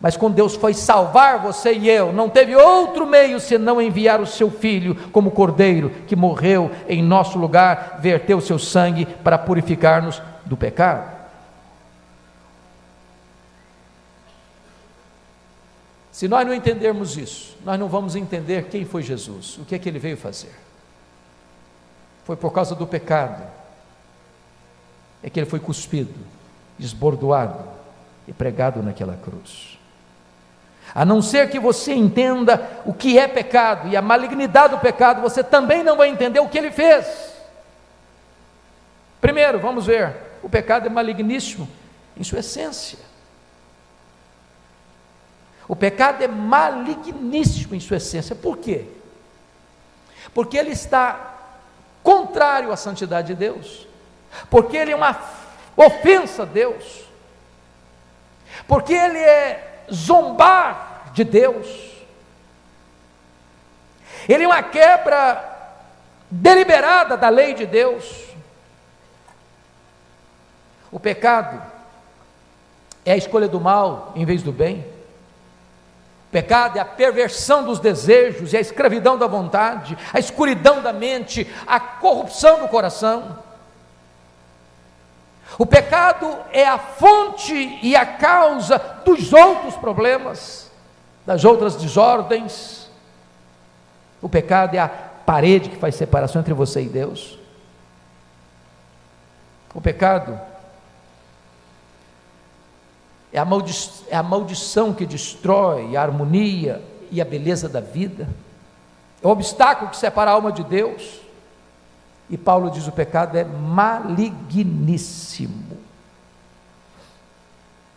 Mas 0.00 0.16
quando 0.16 0.34
Deus 0.34 0.54
foi 0.54 0.74
salvar 0.74 1.40
você 1.40 1.72
e 1.72 1.88
eu, 1.88 2.12
não 2.12 2.28
teve 2.28 2.54
outro 2.54 3.06
meio 3.06 3.40
senão 3.40 3.82
enviar 3.82 4.20
o 4.20 4.26
seu 4.26 4.50
filho 4.50 4.94
como 5.10 5.30
cordeiro 5.30 5.90
que 6.06 6.14
morreu 6.14 6.70
em 6.88 7.02
nosso 7.02 7.38
lugar, 7.38 7.98
verteu 8.00 8.38
o 8.38 8.42
seu 8.42 8.58
sangue 8.58 9.06
para 9.06 9.36
purificar-nos 9.36 10.22
do 10.44 10.56
pecado. 10.56 11.18
Se 16.12 16.28
nós 16.28 16.46
não 16.46 16.54
entendermos 16.54 17.16
isso, 17.16 17.56
nós 17.64 17.78
não 17.78 17.88
vamos 17.88 18.16
entender 18.16 18.64
quem 18.64 18.84
foi 18.84 19.02
Jesus, 19.02 19.58
o 19.58 19.64
que 19.64 19.74
é 19.74 19.78
que 19.78 19.88
ele 19.88 19.98
veio 19.98 20.16
fazer 20.16 20.68
foi 22.28 22.36
por 22.36 22.52
causa 22.52 22.74
do 22.74 22.86
pecado, 22.86 23.42
é 25.22 25.30
que 25.30 25.40
ele 25.40 25.48
foi 25.48 25.58
cuspido, 25.58 26.12
esbordoado 26.78 27.64
e 28.26 28.34
pregado 28.34 28.82
naquela 28.82 29.16
cruz. 29.16 29.77
A 30.94 31.04
não 31.04 31.20
ser 31.20 31.50
que 31.50 31.58
você 31.58 31.92
entenda 31.92 32.82
o 32.84 32.92
que 32.92 33.18
é 33.18 33.28
pecado 33.28 33.88
e 33.88 33.96
a 33.96 34.02
malignidade 34.02 34.74
do 34.74 34.80
pecado, 34.80 35.20
você 35.20 35.44
também 35.44 35.82
não 35.82 35.96
vai 35.96 36.08
entender 36.08 36.40
o 36.40 36.48
que 36.48 36.58
ele 36.58 36.70
fez. 36.70 37.06
Primeiro, 39.20 39.58
vamos 39.58 39.86
ver, 39.86 40.14
o 40.42 40.48
pecado 40.48 40.86
é 40.86 40.90
maligníssimo 40.90 41.68
em 42.16 42.24
sua 42.24 42.40
essência. 42.40 42.98
O 45.66 45.76
pecado 45.76 46.22
é 46.22 46.28
maligníssimo 46.28 47.74
em 47.74 47.80
sua 47.80 47.98
essência. 47.98 48.34
Por 48.34 48.56
quê? 48.56 48.86
Porque 50.32 50.56
ele 50.56 50.70
está 50.70 51.34
contrário 52.02 52.72
à 52.72 52.76
santidade 52.76 53.28
de 53.28 53.34
Deus, 53.34 53.86
porque 54.48 54.76
ele 54.76 54.92
é 54.92 54.96
uma 54.96 55.18
ofensa 55.76 56.44
a 56.44 56.46
Deus, 56.46 57.04
porque 58.66 58.94
ele 58.94 59.18
é 59.18 59.77
zombar 59.92 61.10
de 61.12 61.24
Deus, 61.24 61.66
ele 64.28 64.44
é 64.44 64.46
uma 64.46 64.62
quebra 64.62 65.44
deliberada 66.30 67.16
da 67.16 67.28
lei 67.28 67.54
de 67.54 67.66
Deus. 67.66 68.26
O 70.90 71.00
pecado 71.00 71.62
é 73.04 73.12
a 73.12 73.16
escolha 73.16 73.48
do 73.48 73.60
mal 73.60 74.12
em 74.14 74.24
vez 74.24 74.42
do 74.42 74.52
bem. 74.52 74.84
Pecado 76.30 76.76
é 76.76 76.80
a 76.80 76.84
perversão 76.84 77.64
dos 77.64 77.80
desejos, 77.80 78.52
é 78.52 78.58
a 78.58 78.60
escravidão 78.60 79.16
da 79.16 79.26
vontade, 79.26 79.96
a 80.12 80.18
escuridão 80.18 80.82
da 80.82 80.92
mente, 80.92 81.50
a 81.66 81.80
corrupção 81.80 82.60
do 82.60 82.68
coração. 82.68 83.38
O 85.56 85.64
pecado 85.64 86.36
é 86.52 86.66
a 86.66 86.78
fonte 86.78 87.78
e 87.82 87.94
a 87.94 88.04
causa 88.04 88.78
dos 89.04 89.32
outros 89.32 89.76
problemas, 89.76 90.70
das 91.24 91.44
outras 91.44 91.76
desordens. 91.76 92.90
O 94.20 94.28
pecado 94.28 94.74
é 94.74 94.78
a 94.78 94.88
parede 94.88 95.70
que 95.70 95.76
faz 95.76 95.94
separação 95.94 96.40
entre 96.40 96.52
você 96.52 96.82
e 96.82 96.88
Deus. 96.88 97.38
O 99.74 99.80
pecado 99.80 100.38
é 103.32 103.38
a, 103.38 103.44
maldi 103.44 103.72
é 104.08 104.16
a 104.16 104.22
maldição 104.22 104.92
que 104.92 105.06
destrói 105.06 105.96
a 105.96 106.02
harmonia 106.02 106.82
e 107.10 107.20
a 107.20 107.24
beleza 107.24 107.68
da 107.68 107.80
vida, 107.80 108.28
é 109.22 109.26
o 109.26 109.30
obstáculo 109.30 109.90
que 109.90 109.96
separa 109.96 110.30
a 110.30 110.34
alma 110.34 110.52
de 110.52 110.62
Deus. 110.64 111.20
E 112.30 112.36
Paulo 112.36 112.70
diz: 112.70 112.86
o 112.86 112.92
pecado 112.92 113.36
é 113.38 113.44
maligníssimo, 113.44 114.28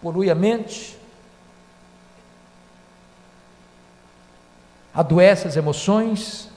polui 0.01 0.29
a 0.29 0.35
mente, 0.35 0.97
adoece 4.93 5.47
as 5.47 5.55
emoções, 5.57 6.49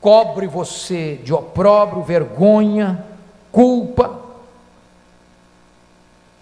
cobre 0.00 0.46
você 0.46 1.16
de 1.16 1.32
opróbrio, 1.32 2.02
vergonha, 2.02 3.04
culpa, 3.50 4.22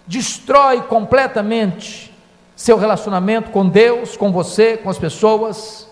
destrói 0.05 0.81
completamente 0.83 2.13
seu 2.55 2.77
relacionamento 2.77 3.51
com 3.51 3.67
Deus, 3.67 4.17
com 4.17 4.31
você, 4.31 4.77
com 4.77 4.89
as 4.89 4.97
pessoas. 4.97 5.86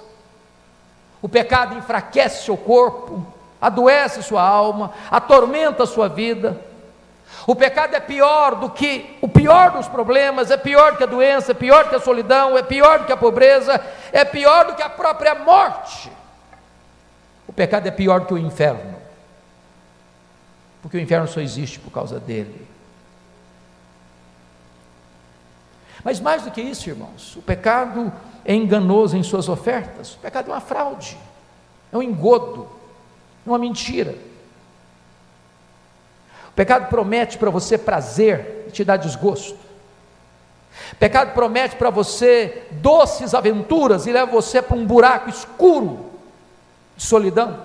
O 1.26 1.28
pecado 1.28 1.76
enfraquece 1.76 2.46
seu 2.46 2.56
corpo, 2.56 3.26
adoece 3.60 4.22
sua 4.22 4.44
alma, 4.44 4.94
atormenta 5.10 5.88
sua 5.88 6.08
vida. 6.08 6.56
O 7.48 7.56
pecado 7.56 7.96
é 7.96 8.00
pior 8.00 8.54
do 8.54 8.70
que 8.70 9.18
o 9.24 9.28
pior 9.28 9.72
dos 9.72 9.88
problemas, 9.88 10.52
é 10.52 10.58
pior 10.58 10.96
que 10.96 11.04
a 11.04 11.08
doença, 11.08 11.50
é 11.52 11.56
pior 11.56 11.90
que 11.90 11.96
a 11.96 12.00
solidão, 12.00 12.56
é 12.56 12.62
pior 12.62 13.00
do 13.00 13.06
que 13.06 13.12
a 13.12 13.18
pobreza, 13.18 13.84
é 14.12 14.24
pior 14.24 14.68
do 14.68 14.76
que 14.76 14.84
a 14.84 14.90
própria 14.90 15.34
morte. 15.34 16.12
O 17.48 17.54
pecado 17.54 17.88
é 17.88 17.92
pior 17.92 18.28
que 18.28 18.34
o 18.36 18.38
inferno, 18.38 18.94
porque 20.80 20.96
o 20.96 21.02
inferno 21.02 21.28
só 21.28 21.40
existe 21.40 21.80
por 21.80 21.90
causa 21.90 22.20
dele. 22.20 22.68
Mas 26.06 26.20
mais 26.20 26.44
do 26.44 26.52
que 26.52 26.62
isso, 26.62 26.88
irmãos, 26.88 27.36
o 27.36 27.42
pecado 27.42 28.14
é 28.46 28.54
enganoso 28.54 29.18
em 29.18 29.24
suas 29.24 29.50
ofertas, 29.50 30.14
o 30.14 30.20
pecado 30.20 30.52
é 30.52 30.54
uma 30.54 30.62
fraude, 30.62 31.18
é 31.92 31.98
um 31.98 32.04
engodo, 32.04 32.70
é 33.44 33.50
uma 33.50 33.58
mentira. 33.58 34.14
O 36.48 36.52
pecado 36.56 36.90
promete 36.90 37.40
para 37.40 37.50
você 37.50 37.76
prazer 37.76 38.66
e 38.68 38.72
te 38.72 38.84
dá 38.84 38.96
desgosto. 38.96 39.58
O 40.94 40.96
pecado 40.98 41.34
promete 41.34 41.76
para 41.76 41.90
você 41.90 42.68
doces 42.74 43.34
aventuras 43.34 44.06
e 44.06 44.12
leva 44.12 44.32
você 44.32 44.62
para 44.62 44.78
um 44.78 44.86
buraco 44.86 45.28
escuro 45.28 46.12
de 46.96 47.04
solidão. 47.04 47.65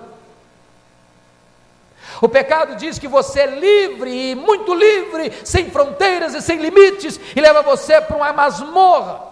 O 2.21 2.29
pecado 2.29 2.75
diz 2.75 2.99
que 2.99 3.07
você 3.07 3.41
é 3.41 3.45
livre, 3.47 4.35
muito 4.35 4.75
livre, 4.75 5.33
sem 5.43 5.71
fronteiras 5.71 6.35
e 6.35 6.41
sem 6.41 6.59
limites, 6.59 7.19
e 7.35 7.41
leva 7.41 7.63
você 7.63 7.99
para 7.99 8.15
uma 8.15 8.31
masmorra. 8.31 9.23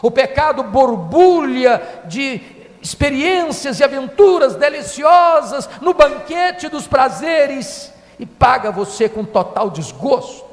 O 0.00 0.10
pecado 0.10 0.62
borbulha 0.62 2.00
de 2.06 2.40
experiências 2.80 3.78
e 3.78 3.84
aventuras 3.84 4.56
deliciosas 4.56 5.68
no 5.82 5.92
banquete 5.92 6.68
dos 6.68 6.86
prazeres 6.86 7.92
e 8.18 8.24
paga 8.24 8.70
você 8.70 9.06
com 9.06 9.22
total 9.22 9.68
desgosto. 9.68 10.46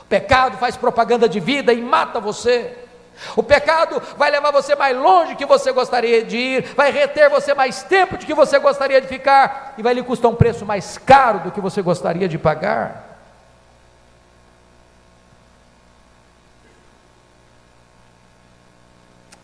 O 0.00 0.04
pecado 0.08 0.56
faz 0.56 0.78
propaganda 0.78 1.28
de 1.28 1.40
vida 1.40 1.74
e 1.74 1.82
mata 1.82 2.20
você. 2.20 2.83
O 3.36 3.42
pecado 3.42 4.00
vai 4.16 4.30
levar 4.30 4.50
você 4.50 4.74
mais 4.74 4.96
longe 4.96 5.36
que 5.36 5.46
você 5.46 5.72
gostaria 5.72 6.24
de 6.24 6.36
ir, 6.36 6.62
vai 6.74 6.90
reter 6.90 7.30
você 7.30 7.54
mais 7.54 7.82
tempo 7.82 8.16
do 8.16 8.26
que 8.26 8.34
você 8.34 8.58
gostaria 8.58 9.00
de 9.00 9.08
ficar 9.08 9.74
e 9.78 9.82
vai 9.82 9.94
lhe 9.94 10.02
custar 10.02 10.30
um 10.30 10.34
preço 10.34 10.64
mais 10.66 10.98
caro 10.98 11.40
do 11.40 11.50
que 11.50 11.60
você 11.60 11.82
gostaria 11.82 12.28
de 12.28 12.38
pagar. 12.38 13.14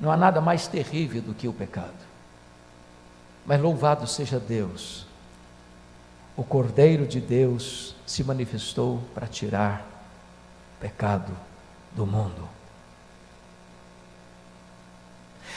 Não 0.01 0.11
há 0.11 0.17
nada 0.17 0.41
mais 0.41 0.67
terrível 0.67 1.21
do 1.21 1.35
que 1.35 1.47
o 1.47 1.53
pecado. 1.53 2.11
Mas 3.45 3.61
louvado 3.61 4.07
seja 4.07 4.41
Deus, 4.41 5.07
o 6.37 6.43
Cordeiro 6.43 7.07
de 7.07 7.21
Deus 7.21 7.95
se 8.07 8.25
manifestou 8.25 9.03
para 9.15 9.27
tirar 9.27 9.85
o 10.77 10.81
pecado 10.81 11.37
do 11.93 12.07
mundo. 12.07 12.60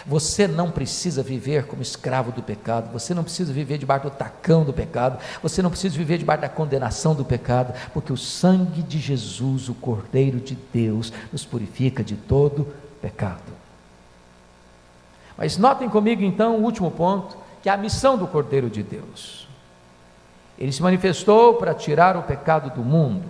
Você 0.05 0.47
não 0.47 0.69
precisa 0.69 1.23
viver 1.23 1.65
como 1.65 1.81
escravo 1.81 2.31
do 2.31 2.43
pecado, 2.43 2.91
você 2.91 3.13
não 3.13 3.23
precisa 3.23 3.53
viver 3.53 3.77
debaixo 3.77 4.09
do 4.09 4.11
tacão 4.11 4.65
do 4.65 4.73
pecado, 4.73 5.17
você 5.41 5.61
não 5.61 5.69
precisa 5.69 5.97
viver 5.97 6.17
debaixo 6.17 6.41
da 6.41 6.49
condenação 6.49 7.15
do 7.15 7.23
pecado, 7.23 7.73
porque 7.93 8.11
o 8.11 8.17
sangue 8.17 8.83
de 8.83 8.99
Jesus, 8.99 9.69
o 9.69 9.73
Cordeiro 9.73 10.39
de 10.39 10.57
Deus, 10.73 11.13
nos 11.31 11.45
purifica 11.45 12.03
de 12.03 12.15
todo 12.15 12.67
pecado. 13.01 13.53
Mas 15.37 15.57
notem 15.57 15.89
comigo 15.89 16.21
então 16.21 16.57
o 16.57 16.63
último 16.63 16.91
ponto, 16.91 17.37
que 17.61 17.69
é 17.69 17.71
a 17.71 17.77
missão 17.77 18.17
do 18.17 18.27
Cordeiro 18.27 18.69
de 18.69 18.83
Deus. 18.83 19.47
Ele 20.57 20.71
se 20.71 20.81
manifestou 20.81 21.55
para 21.55 21.73
tirar 21.73 22.17
o 22.17 22.23
pecado 22.23 22.69
do 22.69 22.83
mundo. 22.83 23.25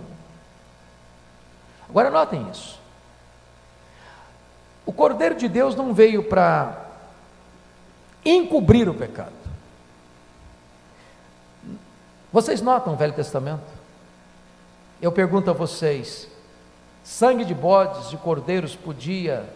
Agora 1.88 2.10
notem 2.10 2.46
isso. 2.50 2.83
O 4.86 4.92
Cordeiro 4.92 5.34
de 5.34 5.48
Deus 5.48 5.74
não 5.74 5.94
veio 5.94 6.24
para 6.24 6.84
encobrir 8.24 8.88
o 8.88 8.94
pecado. 8.94 9.32
Vocês 12.32 12.60
notam 12.60 12.94
o 12.94 12.96
Velho 12.96 13.12
Testamento? 13.12 13.64
Eu 15.00 15.12
pergunto 15.12 15.50
a 15.50 15.54
vocês: 15.54 16.28
sangue 17.02 17.44
de 17.44 17.54
bodes, 17.54 18.10
de 18.10 18.16
cordeiros 18.16 18.76
podia 18.76 19.48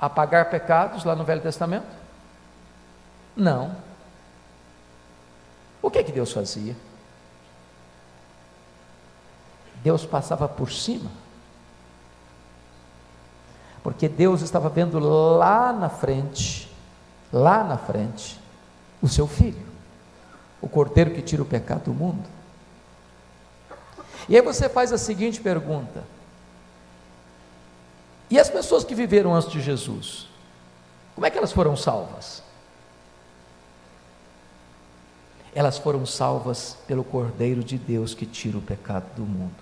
apagar 0.00 0.50
pecados 0.50 1.04
lá 1.04 1.14
no 1.14 1.24
Velho 1.24 1.40
Testamento? 1.40 1.86
Não. 3.36 3.74
O 5.80 5.90
que 5.90 5.98
é 5.98 6.02
que 6.02 6.12
Deus 6.12 6.32
fazia? 6.32 6.76
Deus 9.82 10.04
passava 10.04 10.48
por 10.48 10.70
cima 10.70 11.21
porque 13.82 14.08
Deus 14.08 14.42
estava 14.42 14.68
vendo 14.68 14.98
lá 14.98 15.72
na 15.72 15.88
frente, 15.88 16.70
lá 17.32 17.64
na 17.64 17.76
frente, 17.76 18.38
o 19.00 19.08
seu 19.08 19.26
filho, 19.26 19.66
o 20.60 20.68
cordeiro 20.68 21.10
que 21.10 21.22
tira 21.22 21.42
o 21.42 21.46
pecado 21.46 21.84
do 21.84 21.94
mundo. 21.94 22.28
E 24.28 24.36
aí 24.36 24.42
você 24.42 24.68
faz 24.68 24.92
a 24.92 24.98
seguinte 24.98 25.40
pergunta: 25.40 26.04
e 28.30 28.38
as 28.38 28.48
pessoas 28.48 28.84
que 28.84 28.94
viveram 28.94 29.34
antes 29.34 29.50
de 29.50 29.60
Jesus, 29.60 30.28
como 31.14 31.26
é 31.26 31.30
que 31.30 31.38
elas 31.38 31.52
foram 31.52 31.76
salvas? 31.76 32.42
Elas 35.54 35.76
foram 35.76 36.06
salvas 36.06 36.78
pelo 36.86 37.04
Cordeiro 37.04 37.62
de 37.62 37.76
Deus 37.76 38.14
que 38.14 38.24
tira 38.24 38.56
o 38.56 38.62
pecado 38.62 39.04
do 39.16 39.22
mundo. 39.22 39.52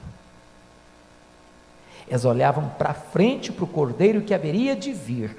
Elas 2.10 2.24
olhavam 2.24 2.68
para 2.70 2.92
frente 2.92 3.52
para 3.52 3.62
o 3.62 3.68
cordeiro 3.68 4.22
que 4.22 4.34
haveria 4.34 4.74
de 4.74 4.92
vir 4.92 5.36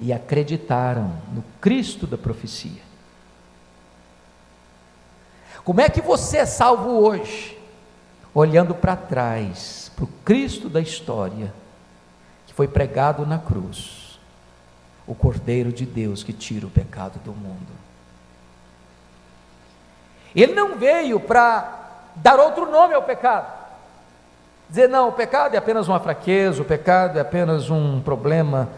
e 0.00 0.10
acreditaram 0.10 1.18
no 1.34 1.44
Cristo 1.60 2.06
da 2.06 2.16
profecia. 2.16 2.82
Como 5.62 5.82
é 5.82 5.88
que 5.90 6.00
você 6.00 6.38
é 6.38 6.46
salvo 6.46 6.98
hoje? 6.98 7.58
Olhando 8.32 8.74
para 8.74 8.96
trás, 8.96 9.92
para 9.94 10.06
o 10.06 10.08
Cristo 10.24 10.70
da 10.70 10.80
história, 10.80 11.52
que 12.46 12.54
foi 12.54 12.66
pregado 12.66 13.26
na 13.26 13.38
cruz, 13.38 14.18
o 15.06 15.14
Cordeiro 15.14 15.70
de 15.70 15.84
Deus 15.84 16.24
que 16.24 16.32
tira 16.32 16.66
o 16.66 16.70
pecado 16.70 17.18
do 17.22 17.32
mundo. 17.32 17.72
Ele 20.34 20.54
não 20.54 20.78
veio 20.78 21.20
para 21.20 22.00
dar 22.16 22.40
outro 22.40 22.70
nome 22.70 22.94
ao 22.94 23.02
pecado. 23.02 23.63
Dizer, 24.74 24.88
não, 24.88 25.10
o 25.10 25.12
pecado 25.12 25.54
é 25.54 25.56
apenas 25.56 25.86
uma 25.86 26.00
fraqueza, 26.00 26.60
o 26.60 26.64
pecado 26.64 27.16
é 27.16 27.20
apenas 27.20 27.70
um 27.70 28.00
problema 28.00 28.68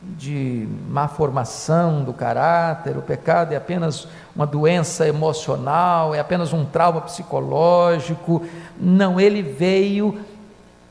de 0.00 0.66
má 0.88 1.06
formação 1.06 2.02
do 2.02 2.14
caráter, 2.14 2.96
o 2.96 3.02
pecado 3.02 3.52
é 3.52 3.56
apenas 3.56 4.08
uma 4.34 4.46
doença 4.46 5.06
emocional, 5.06 6.14
é 6.14 6.18
apenas 6.18 6.54
um 6.54 6.64
trauma 6.64 7.02
psicológico. 7.02 8.42
Não, 8.80 9.20
ele 9.20 9.42
veio, 9.42 10.18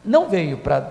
não 0.05 0.29
veio 0.29 0.59
para 0.59 0.87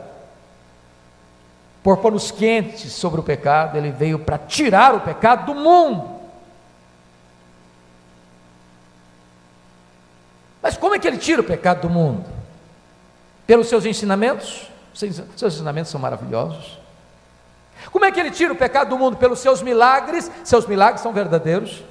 pôr 1.84 1.98
panos 1.98 2.32
quentes 2.32 2.90
sobre 2.90 3.20
o 3.20 3.22
pecado, 3.22 3.78
ele 3.78 3.92
veio 3.92 4.18
para 4.18 4.38
tirar 4.38 4.92
o 4.92 5.02
pecado 5.02 5.46
do 5.46 5.54
mundo. 5.54 6.18
Mas 10.60 10.76
como 10.76 10.96
é 10.96 10.98
que 10.98 11.06
ele 11.06 11.18
tira 11.18 11.42
o 11.42 11.44
pecado 11.44 11.82
do 11.82 11.88
mundo? 11.88 12.35
Pelos 13.46 13.68
seus 13.68 13.84
ensinamentos, 13.84 14.68
seus 14.92 15.54
ensinamentos 15.54 15.90
são 15.90 16.00
maravilhosos. 16.00 16.78
Como 17.92 18.04
é 18.04 18.10
que 18.10 18.18
ele 18.18 18.30
tira 18.30 18.52
o 18.52 18.56
pecado 18.56 18.90
do 18.90 18.98
mundo? 18.98 19.16
Pelos 19.16 19.38
seus 19.38 19.62
milagres, 19.62 20.30
seus 20.42 20.66
milagres 20.66 21.02
são 21.02 21.12
verdadeiros. 21.12 21.84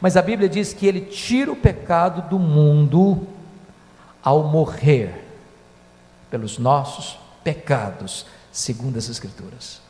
Mas 0.00 0.16
a 0.16 0.22
Bíblia 0.22 0.48
diz 0.48 0.72
que 0.72 0.86
ele 0.86 1.02
tira 1.02 1.52
o 1.52 1.56
pecado 1.56 2.28
do 2.28 2.38
mundo 2.38 3.26
ao 4.22 4.42
morrer 4.42 5.24
pelos 6.30 6.58
nossos 6.58 7.18
pecados, 7.44 8.26
segundo 8.50 8.98
as 8.98 9.08
Escrituras. 9.08 9.85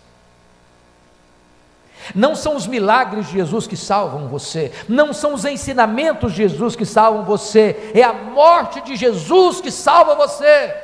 Não 2.14 2.35
são 2.35 2.57
os 2.57 2.66
milagres 2.66 3.27
de 3.27 3.33
Jesus 3.33 3.66
que 3.66 3.77
salvam 3.77 4.29
você, 4.29 4.73
não 4.88 5.12
são 5.12 5.35
os 5.35 5.45
ensinamentos 5.45 6.33
de 6.33 6.38
Jesus 6.38 6.77
que 6.77 6.87
salvam 6.87 7.25
você, 7.25 7.92
é 7.95 8.03
a 8.03 8.12
morte 8.12 8.81
de 8.81 8.97
Jesus 8.97 9.61
que 9.61 9.71
salva 9.71 10.14
você, 10.14 10.75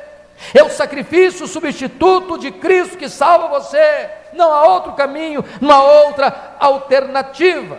é 0.53 0.63
o 0.63 0.69
sacrifício 0.69 1.47
substituto 1.47 2.37
de 2.37 2.51
Cristo 2.51 2.97
que 2.97 3.07
salva 3.07 3.47
você, 3.47 4.09
não 4.33 4.51
há 4.53 4.67
outro 4.67 4.93
caminho, 4.93 5.43
não 5.61 5.71
há 5.71 5.83
outra 6.05 6.55
alternativa. 6.59 7.77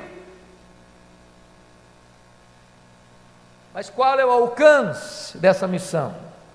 Mas 3.75 3.91
qual 3.91 4.19
é 4.19 4.25
o 4.25 4.31
alcance 4.31 5.37
dessa 5.37 5.67
missão? 5.67 6.11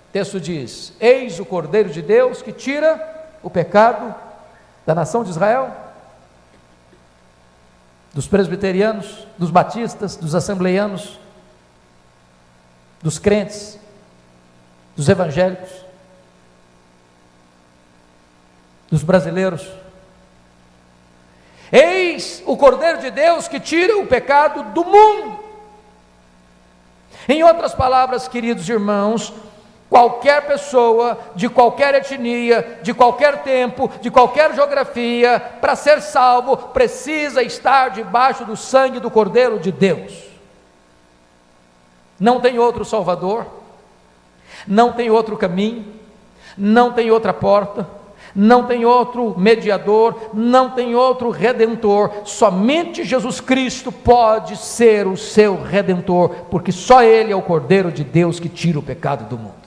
O 0.08 0.12
texto 0.12 0.40
diz: 0.40 0.94
Eis 0.98 1.38
o 1.38 1.44
Cordeiro 1.44 1.90
de 1.90 2.00
Deus 2.00 2.40
que 2.40 2.50
tira 2.50 3.28
o 3.42 3.50
pecado 3.50 4.14
da 4.86 4.94
nação 4.94 5.22
de 5.22 5.30
Israel 5.30 5.89
dos 8.12 8.26
presbiterianos, 8.26 9.26
dos 9.38 9.50
batistas, 9.50 10.16
dos 10.16 10.34
assembleianos, 10.34 11.18
dos 13.02 13.18
crentes, 13.18 13.78
dos 14.96 15.08
evangélicos, 15.08 15.70
dos 18.90 19.02
brasileiros. 19.02 19.66
Eis 21.70 22.42
o 22.46 22.56
Cordeiro 22.56 23.00
de 23.00 23.10
Deus 23.10 23.46
que 23.46 23.60
tira 23.60 23.96
o 23.98 24.06
pecado 24.06 24.74
do 24.74 24.84
mundo. 24.84 25.38
Em 27.28 27.44
outras 27.44 27.74
palavras, 27.74 28.26
queridos 28.26 28.68
irmãos, 28.68 29.32
Qualquer 29.90 30.46
pessoa, 30.46 31.18
de 31.34 31.48
qualquer 31.48 31.96
etnia, 31.96 32.78
de 32.80 32.94
qualquer 32.94 33.42
tempo, 33.42 33.90
de 34.00 34.08
qualquer 34.08 34.54
geografia, 34.54 35.42
para 35.60 35.74
ser 35.74 36.00
salvo, 36.00 36.56
precisa 36.56 37.42
estar 37.42 37.90
debaixo 37.90 38.44
do 38.44 38.56
sangue 38.56 39.00
do 39.00 39.10
Cordeiro 39.10 39.58
de 39.58 39.72
Deus. 39.72 40.12
Não 42.20 42.40
tem 42.40 42.56
outro 42.56 42.84
Salvador, 42.84 43.44
não 44.64 44.92
tem 44.92 45.10
outro 45.10 45.36
caminho, 45.36 45.84
não 46.56 46.92
tem 46.92 47.10
outra 47.10 47.34
porta, 47.34 47.84
não 48.32 48.66
tem 48.66 48.84
outro 48.84 49.36
mediador, 49.36 50.30
não 50.32 50.70
tem 50.70 50.94
outro 50.94 51.30
redentor, 51.30 52.12
somente 52.24 53.02
Jesus 53.02 53.40
Cristo 53.40 53.90
pode 53.90 54.56
ser 54.56 55.08
o 55.08 55.16
seu 55.16 55.60
redentor, 55.60 56.28
porque 56.48 56.70
só 56.70 57.02
Ele 57.02 57.32
é 57.32 57.36
o 57.36 57.42
Cordeiro 57.42 57.90
de 57.90 58.04
Deus 58.04 58.38
que 58.38 58.48
tira 58.48 58.78
o 58.78 58.82
pecado 58.82 59.28
do 59.28 59.36
mundo. 59.36 59.59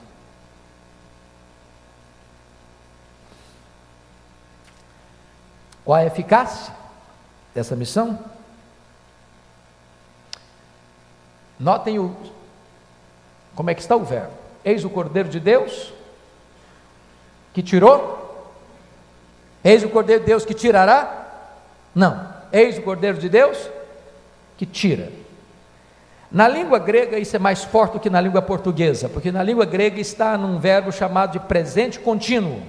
Qual 5.84 5.96
a 5.96 6.04
eficácia 6.04 6.72
dessa 7.54 7.76
missão? 7.76 8.18
Notem 11.58 11.98
o, 11.98 12.16
como 13.54 13.70
é 13.70 13.74
que 13.74 13.80
está 13.80 13.94
o 13.94 14.04
verbo. 14.04 14.32
Eis 14.64 14.84
o 14.84 14.90
Cordeiro 14.90 15.28
de 15.28 15.38
Deus 15.38 15.92
que 17.52 17.62
tirou. 17.62 18.22
Eis 19.62 19.82
o 19.84 19.88
Cordeiro 19.88 20.22
de 20.22 20.26
Deus 20.26 20.44
que 20.44 20.54
tirará? 20.54 21.26
Não. 21.94 22.32
Eis 22.50 22.78
o 22.78 22.82
Cordeiro 22.82 23.18
de 23.18 23.28
Deus 23.28 23.58
que 24.56 24.66
tira. 24.66 25.12
Na 26.30 26.48
língua 26.48 26.78
grega 26.78 27.18
isso 27.18 27.36
é 27.36 27.38
mais 27.38 27.62
forte 27.62 27.92
do 27.92 28.00
que 28.00 28.10
na 28.10 28.20
língua 28.20 28.42
portuguesa, 28.42 29.08
porque 29.08 29.30
na 29.30 29.42
língua 29.42 29.64
grega 29.64 30.00
está 30.00 30.36
num 30.36 30.58
verbo 30.58 30.90
chamado 30.90 31.32
de 31.32 31.40
presente 31.40 32.00
contínuo, 32.00 32.60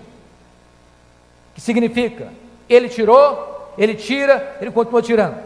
que 1.55 1.61
significa 1.61 2.31
ele 2.69 2.89
tirou, 2.89 3.73
ele 3.77 3.95
tira, 3.95 4.57
ele 4.61 4.71
continua 4.71 5.01
tirando. 5.01 5.45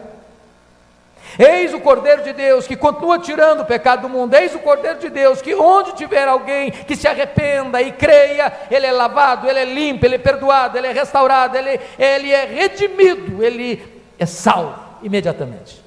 Eis 1.38 1.72
o 1.72 1.80
Cordeiro 1.80 2.22
de 2.22 2.32
Deus 2.32 2.66
que 2.66 2.76
continua 2.76 3.18
tirando 3.18 3.60
o 3.60 3.64
pecado 3.64 4.02
do 4.02 4.08
mundo. 4.08 4.34
Eis 4.34 4.54
o 4.54 4.58
Cordeiro 4.58 4.98
de 4.98 5.08
Deus 5.08 5.40
que, 5.40 5.54
onde 5.54 5.94
tiver 5.94 6.26
alguém 6.26 6.70
que 6.70 6.96
se 6.96 7.06
arrependa 7.06 7.80
e 7.80 7.92
creia, 7.92 8.52
ele 8.70 8.86
é 8.86 8.92
lavado, 8.92 9.48
ele 9.48 9.58
é 9.58 9.64
limpo, 9.64 10.04
ele 10.04 10.16
é 10.16 10.18
perdoado, 10.18 10.76
ele 10.76 10.88
é 10.88 10.92
restaurado, 10.92 11.56
ele, 11.56 11.80
ele 11.98 12.32
é 12.32 12.44
redimido, 12.46 13.42
ele 13.42 13.82
é 14.18 14.26
salvo 14.26 14.78
imediatamente. 15.02 15.82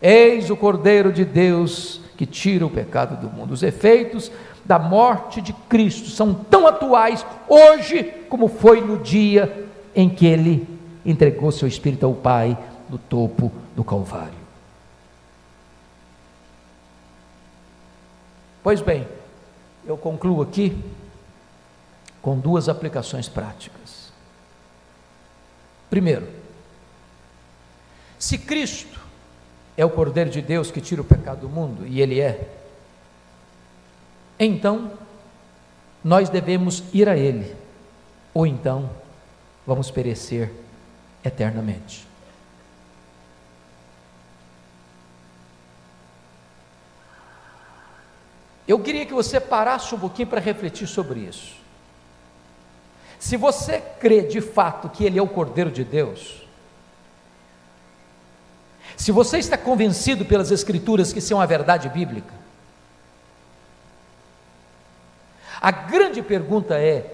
Eis 0.00 0.50
o 0.50 0.56
Cordeiro 0.56 1.12
de 1.12 1.24
Deus 1.24 2.00
que 2.16 2.26
tira 2.26 2.66
o 2.66 2.70
pecado 2.70 3.16
do 3.16 3.34
mundo. 3.34 3.52
Os 3.52 3.62
efeitos 3.62 4.30
da 4.64 4.78
morte 4.78 5.40
de 5.40 5.52
Cristo 5.68 6.10
são 6.10 6.34
tão 6.34 6.66
atuais 6.66 7.24
hoje 7.48 8.04
como 8.28 8.48
foi 8.48 8.80
no 8.80 8.98
dia 8.98 9.64
em 9.94 10.08
que 10.08 10.26
ele 10.26 10.66
entregou 11.04 11.52
seu 11.52 11.68
espírito 11.68 12.06
ao 12.06 12.14
Pai 12.14 12.58
no 12.88 12.98
topo 12.98 13.52
do 13.76 13.84
Calvário. 13.84 14.44
Pois 18.62 18.80
bem, 18.80 19.06
eu 19.86 19.96
concluo 19.96 20.40
aqui 20.40 20.76
com 22.22 22.38
duas 22.38 22.68
aplicações 22.68 23.28
práticas. 23.28 24.10
Primeiro, 25.90 26.26
se 28.18 28.38
Cristo 28.38 28.98
é 29.76 29.84
o 29.84 29.90
Cordeiro 29.90 30.30
de 30.30 30.40
Deus 30.40 30.70
que 30.70 30.80
tira 30.80 31.02
o 31.02 31.04
pecado 31.04 31.42
do 31.42 31.48
mundo, 31.48 31.86
e 31.86 32.00
Ele 32.00 32.20
é, 32.20 32.48
então 34.40 34.92
nós 36.02 36.30
devemos 36.30 36.82
ir 36.92 37.08
a 37.08 37.16
Ele, 37.16 37.54
ou 38.32 38.46
então 38.46 38.88
vamos 39.66 39.90
perecer 39.90 40.50
eternamente. 41.24 42.06
Eu 48.66 48.78
queria 48.80 49.04
que 49.04 49.12
você 49.12 49.38
parasse 49.38 49.94
um 49.94 49.98
pouquinho 49.98 50.28
para 50.28 50.40
refletir 50.40 50.86
sobre 50.86 51.20
isso. 51.20 51.54
Se 53.18 53.36
você 53.36 53.80
crê 54.00 54.22
de 54.22 54.40
fato 54.40 54.88
que 54.88 55.04
Ele 55.04 55.18
é 55.18 55.22
o 55.22 55.28
Cordeiro 55.28 55.70
de 55.70 55.84
Deus, 55.84 56.42
se 58.96 59.12
você 59.12 59.38
está 59.38 59.56
convencido 59.56 60.24
pelas 60.24 60.50
Escrituras 60.50 61.12
que 61.12 61.32
é 61.32 61.36
uma 61.36 61.46
verdade 61.46 61.88
bíblica, 61.88 62.32
a 65.60 65.70
grande 65.70 66.22
pergunta 66.22 66.78
é: 66.78 67.13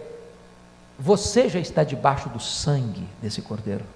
você 1.00 1.48
já 1.48 1.58
está 1.58 1.82
debaixo 1.82 2.28
do 2.28 2.38
sangue 2.38 3.08
desse 3.22 3.40
cordeiro. 3.40 3.86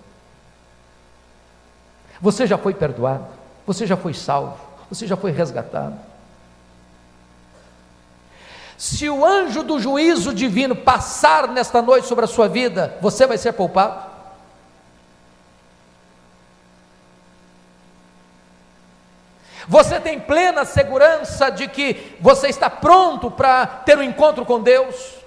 Você 2.19 2.47
já 2.47 2.57
foi 2.57 2.73
perdoado, 2.73 3.27
você 3.67 3.87
já 3.87 3.95
foi 3.95 4.15
salvo, 4.15 4.59
você 4.89 5.07
já 5.07 5.15
foi 5.15 5.31
resgatado. 5.31 5.99
Se 8.79 9.07
o 9.11 9.23
anjo 9.23 9.63
do 9.63 9.79
juízo 9.79 10.33
divino 10.33 10.75
passar 10.75 11.47
nesta 11.49 11.83
noite 11.83 12.07
sobre 12.07 12.25
a 12.25 12.29
sua 12.29 12.49
vida, 12.49 12.97
você 13.03 13.27
vai 13.27 13.37
ser 13.37 13.53
poupado? 13.53 14.15
Você 19.69 20.01
tem 20.01 20.19
plena 20.19 20.65
segurança 20.65 21.51
de 21.51 21.69
que 21.69 22.17
você 22.19 22.49
está 22.49 22.71
pronto 22.71 23.31
para 23.31 23.67
ter 23.67 23.99
um 23.99 24.03
encontro 24.03 24.47
com 24.47 24.63
Deus? 24.63 25.24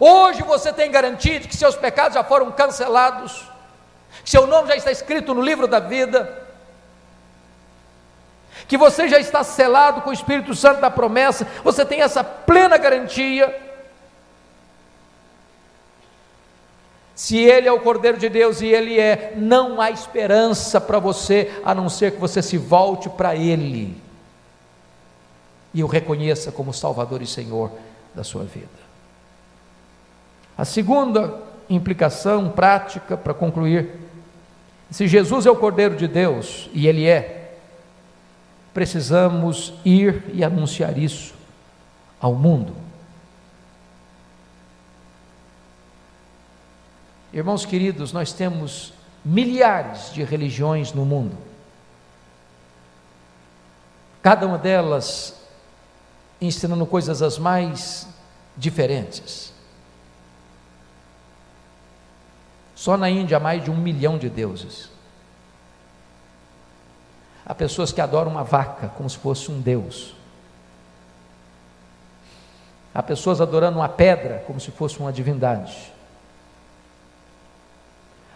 Hoje 0.00 0.42
você 0.42 0.72
tem 0.72 0.90
garantia 0.90 1.38
de 1.38 1.46
que 1.46 1.54
seus 1.54 1.76
pecados 1.76 2.14
já 2.14 2.24
foram 2.24 2.50
cancelados, 2.50 3.46
que 4.24 4.30
seu 4.30 4.46
nome 4.46 4.68
já 4.68 4.76
está 4.76 4.90
escrito 4.90 5.34
no 5.34 5.42
livro 5.42 5.68
da 5.68 5.78
vida, 5.78 6.48
que 8.66 8.78
você 8.78 9.08
já 9.08 9.18
está 9.18 9.44
selado 9.44 10.00
com 10.00 10.08
o 10.08 10.12
Espírito 10.12 10.54
Santo 10.54 10.80
da 10.80 10.90
promessa, 10.90 11.46
você 11.62 11.84
tem 11.84 12.00
essa 12.00 12.24
plena 12.24 12.78
garantia. 12.78 13.68
Se 17.14 17.36
Ele 17.36 17.68
é 17.68 17.72
o 17.72 17.80
Cordeiro 17.80 18.16
de 18.16 18.30
Deus 18.30 18.62
e 18.62 18.68
Ele 18.68 18.98
é, 18.98 19.34
não 19.36 19.82
há 19.82 19.90
esperança 19.90 20.80
para 20.80 20.98
você 20.98 21.60
a 21.62 21.74
não 21.74 21.90
ser 21.90 22.12
que 22.12 22.18
você 22.18 22.40
se 22.40 22.56
volte 22.56 23.10
para 23.10 23.36
Ele 23.36 24.00
e 25.74 25.84
o 25.84 25.86
reconheça 25.86 26.50
como 26.50 26.72
Salvador 26.72 27.20
e 27.20 27.26
Senhor 27.26 27.70
da 28.14 28.24
sua 28.24 28.44
vida. 28.44 28.79
A 30.60 30.64
segunda 30.66 31.40
implicação 31.70 32.50
prática, 32.50 33.16
para 33.16 33.32
concluir, 33.32 33.92
se 34.90 35.08
Jesus 35.08 35.46
é 35.46 35.50
o 35.50 35.56
Cordeiro 35.56 35.96
de 35.96 36.06
Deus, 36.06 36.68
e 36.74 36.86
Ele 36.86 37.06
é, 37.06 37.56
precisamos 38.74 39.72
ir 39.86 40.22
e 40.34 40.44
anunciar 40.44 40.98
isso 40.98 41.32
ao 42.20 42.34
mundo. 42.34 42.76
Irmãos 47.32 47.64
queridos, 47.64 48.12
nós 48.12 48.30
temos 48.30 48.92
milhares 49.24 50.12
de 50.12 50.22
religiões 50.22 50.92
no 50.92 51.06
mundo. 51.06 51.38
Cada 54.22 54.46
uma 54.46 54.58
delas 54.58 55.40
ensinando 56.38 56.84
coisas 56.84 57.22
as 57.22 57.38
mais 57.38 58.06
diferentes. 58.58 59.58
Só 62.80 62.96
na 62.96 63.10
Índia 63.10 63.36
há 63.36 63.40
mais 63.40 63.62
de 63.62 63.70
um 63.70 63.76
milhão 63.76 64.16
de 64.16 64.30
deuses. 64.30 64.88
Há 67.44 67.54
pessoas 67.54 67.92
que 67.92 68.00
adoram 68.00 68.30
uma 68.30 68.42
vaca 68.42 68.88
como 68.96 69.10
se 69.10 69.18
fosse 69.18 69.52
um 69.52 69.60
deus. 69.60 70.14
Há 72.94 73.02
pessoas 73.02 73.38
adorando 73.38 73.78
uma 73.78 73.88
pedra 73.90 74.42
como 74.46 74.58
se 74.58 74.70
fosse 74.70 74.98
uma 74.98 75.12
divindade. 75.12 75.92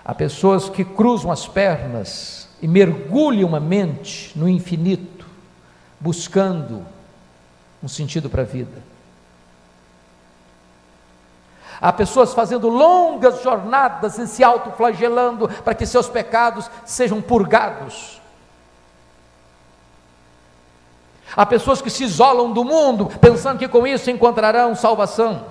Há 0.05 0.15
pessoas 0.15 0.69
que 0.69 0.85
cruzam 0.85 1.33
as 1.33 1.49
pernas 1.49 2.47
e 2.61 2.69
mergulham 2.69 3.57
a 3.57 3.61
mente 3.61 4.31
no 4.39 4.47
infinito, 4.47 5.27
buscando 5.99 6.85
um 7.83 7.89
sentido 7.89 8.29
para 8.29 8.43
a 8.43 8.45
vida. 8.45 8.94
Há 11.85 11.93
pessoas 11.93 12.33
fazendo 12.33 12.71
longas 12.71 13.43
jornadas 13.43 14.17
e 14.17 14.27
se 14.27 14.43
autoflagelando 14.43 15.51
para 15.63 15.75
que 15.75 15.85
seus 15.85 16.09
pecados 16.09 16.71
sejam 16.83 17.21
purgados. 17.21 18.23
Há 21.37 21.45
pessoas 21.45 21.83
que 21.83 21.91
se 21.91 22.05
isolam 22.05 22.53
do 22.53 22.65
mundo, 22.65 23.11
pensando 23.21 23.59
que 23.59 23.69
com 23.69 23.87
isso 23.87 24.11
encontrarão 24.11 24.75
salvação. 24.75 25.45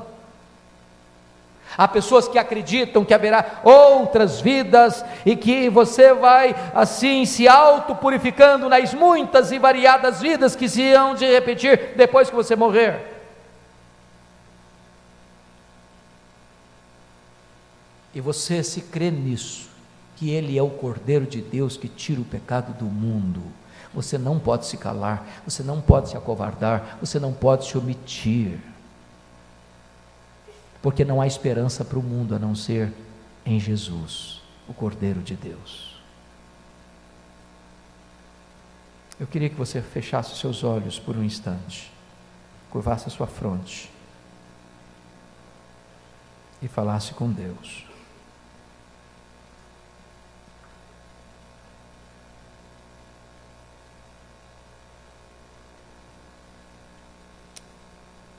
Há 1.77 1.87
pessoas 1.87 2.27
que 2.27 2.39
acreditam 2.39 3.05
que 3.05 3.13
haverá 3.13 3.61
outras 3.63 4.41
vidas 4.41 5.05
e 5.23 5.35
que 5.35 5.69
você 5.69 6.15
vai 6.15 6.55
assim 6.73 7.27
se 7.27 7.47
auto-purificando 7.47 8.67
nas 8.67 8.91
muitas 8.91 9.51
e 9.51 9.59
variadas 9.59 10.19
vidas 10.19 10.55
que 10.55 10.67
se 10.67 10.93
hão 10.93 11.13
de 11.13 11.27
repetir 11.27 11.93
depois 11.95 12.27
que 12.27 12.35
você 12.35 12.55
morrer. 12.55 13.12
E 18.13 18.21
você 18.21 18.63
se 18.63 18.81
crê 18.81 19.09
nisso, 19.09 19.69
que 20.15 20.29
Ele 20.29 20.57
é 20.57 20.61
o 20.61 20.69
Cordeiro 20.69 21.25
de 21.25 21.41
Deus 21.41 21.77
que 21.77 21.87
tira 21.87 22.21
o 22.21 22.25
pecado 22.25 22.77
do 22.77 22.85
mundo. 22.85 23.41
Você 23.93 24.17
não 24.17 24.39
pode 24.39 24.65
se 24.65 24.77
calar, 24.77 25.41
você 25.45 25.63
não 25.63 25.81
pode 25.81 26.09
se 26.09 26.17
acovardar, 26.17 26.97
você 26.99 27.19
não 27.19 27.33
pode 27.33 27.65
se 27.65 27.77
omitir 27.77 28.59
porque 30.83 31.05
não 31.05 31.21
há 31.21 31.25
esperança 31.25 31.85
para 31.85 31.97
o 31.97 32.03
mundo 32.03 32.35
a 32.35 32.39
não 32.39 32.53
ser 32.53 32.91
em 33.45 33.57
Jesus, 33.57 34.41
o 34.67 34.73
Cordeiro 34.73 35.21
de 35.21 35.33
Deus. 35.33 35.97
Eu 39.17 39.25
queria 39.25 39.49
que 39.49 39.55
você 39.55 39.81
fechasse 39.81 40.35
seus 40.35 40.61
olhos 40.61 40.99
por 40.99 41.15
um 41.15 41.23
instante, 41.23 41.89
curvasse 42.69 43.07
a 43.07 43.11
sua 43.11 43.27
fronte 43.27 43.89
e 46.61 46.67
falasse 46.67 47.13
com 47.13 47.31
Deus. 47.31 47.85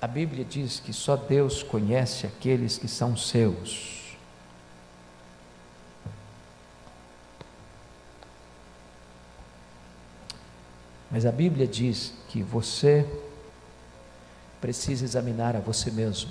A 0.05 0.07
Bíblia 0.07 0.45
diz 0.45 0.81
que 0.81 0.93
só 0.93 1.17
Deus 1.17 1.63
conhece 1.63 2.27
aqueles 2.27 2.77
que 2.77 2.87
são 2.87 3.17
seus. 3.17 4.15
Mas 11.11 11.25
a 11.25 11.33
Bíblia 11.33 11.67
diz 11.67 12.13
que 12.29 12.43
você 12.43 13.11
precisa 14.61 15.07
examinar 15.07 15.57
a 15.57 15.61
você 15.61 15.91
mesmo. 15.91 16.31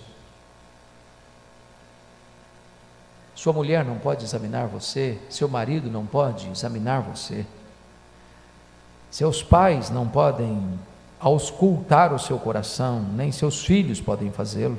Sua 3.34 3.54
mulher 3.54 3.84
não 3.84 3.98
pode 3.98 4.24
examinar 4.24 4.68
você, 4.68 5.20
seu 5.32 5.50
marido 5.50 5.90
não 5.90 6.06
pode 6.06 6.48
examinar 6.48 7.02
você, 7.02 7.44
seus 9.10 9.42
pais 9.42 9.90
não 9.90 10.08
podem 10.08 10.80
auscultar 11.24 12.14
o 12.14 12.20
seu 12.20 12.38
coração, 12.38 13.02
nem 13.02 13.32
seus 13.32 13.66
filhos 13.66 14.02
podem 14.02 14.30
fazê-lo. 14.30 14.78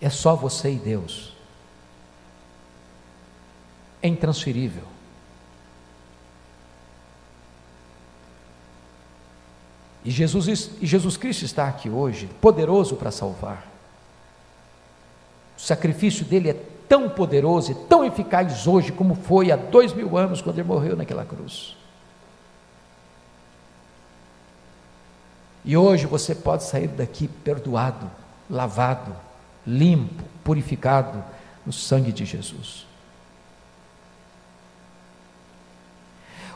É 0.00 0.08
só 0.08 0.34
você 0.34 0.72
e 0.72 0.76
Deus. 0.76 1.36
É 4.00 4.08
intransferível. 4.08 4.84
E 10.02 10.10
Jesus, 10.10 10.70
e 10.80 10.86
Jesus 10.86 11.18
Cristo 11.18 11.44
está 11.44 11.68
aqui 11.68 11.90
hoje, 11.90 12.30
poderoso 12.40 12.96
para 12.96 13.10
salvar. 13.10 13.66
O 15.54 15.60
sacrifício 15.60 16.24
dele 16.24 16.48
é 16.48 16.56
tão 16.88 17.10
poderoso 17.10 17.72
e 17.72 17.74
tão 17.74 18.06
eficaz 18.06 18.66
hoje 18.66 18.90
como 18.90 19.14
foi 19.14 19.52
há 19.52 19.56
dois 19.56 19.92
mil 19.92 20.16
anos 20.16 20.40
quando 20.40 20.58
ele 20.58 20.68
morreu 20.68 20.96
naquela 20.96 21.26
cruz. 21.26 21.77
E 25.64 25.76
hoje 25.76 26.06
você 26.06 26.34
pode 26.34 26.64
sair 26.64 26.88
daqui 26.88 27.28
perdoado, 27.28 28.10
lavado, 28.48 29.14
limpo, 29.66 30.24
purificado 30.42 31.22
no 31.66 31.72
sangue 31.72 32.12
de 32.12 32.24
Jesus. 32.24 32.86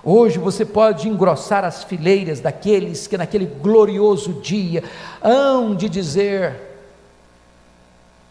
Hoje 0.05 0.39
você 0.39 0.65
pode 0.65 1.09
engrossar 1.09 1.65
as 1.65 1.85
fileiras 1.85 2.41
daqueles 2.41 3.07
que 3.07 3.17
naquele 3.17 3.47
glorioso 3.47 4.41
dia 4.41 4.83
hão 5.23 5.77
de 5.77 5.89
dizer 5.89 6.61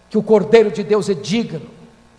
que 0.10 0.18
o 0.18 0.24
Cordeiro 0.24 0.70
de 0.70 0.84
Deus 0.84 1.10
é 1.10 1.14
digno 1.14 1.70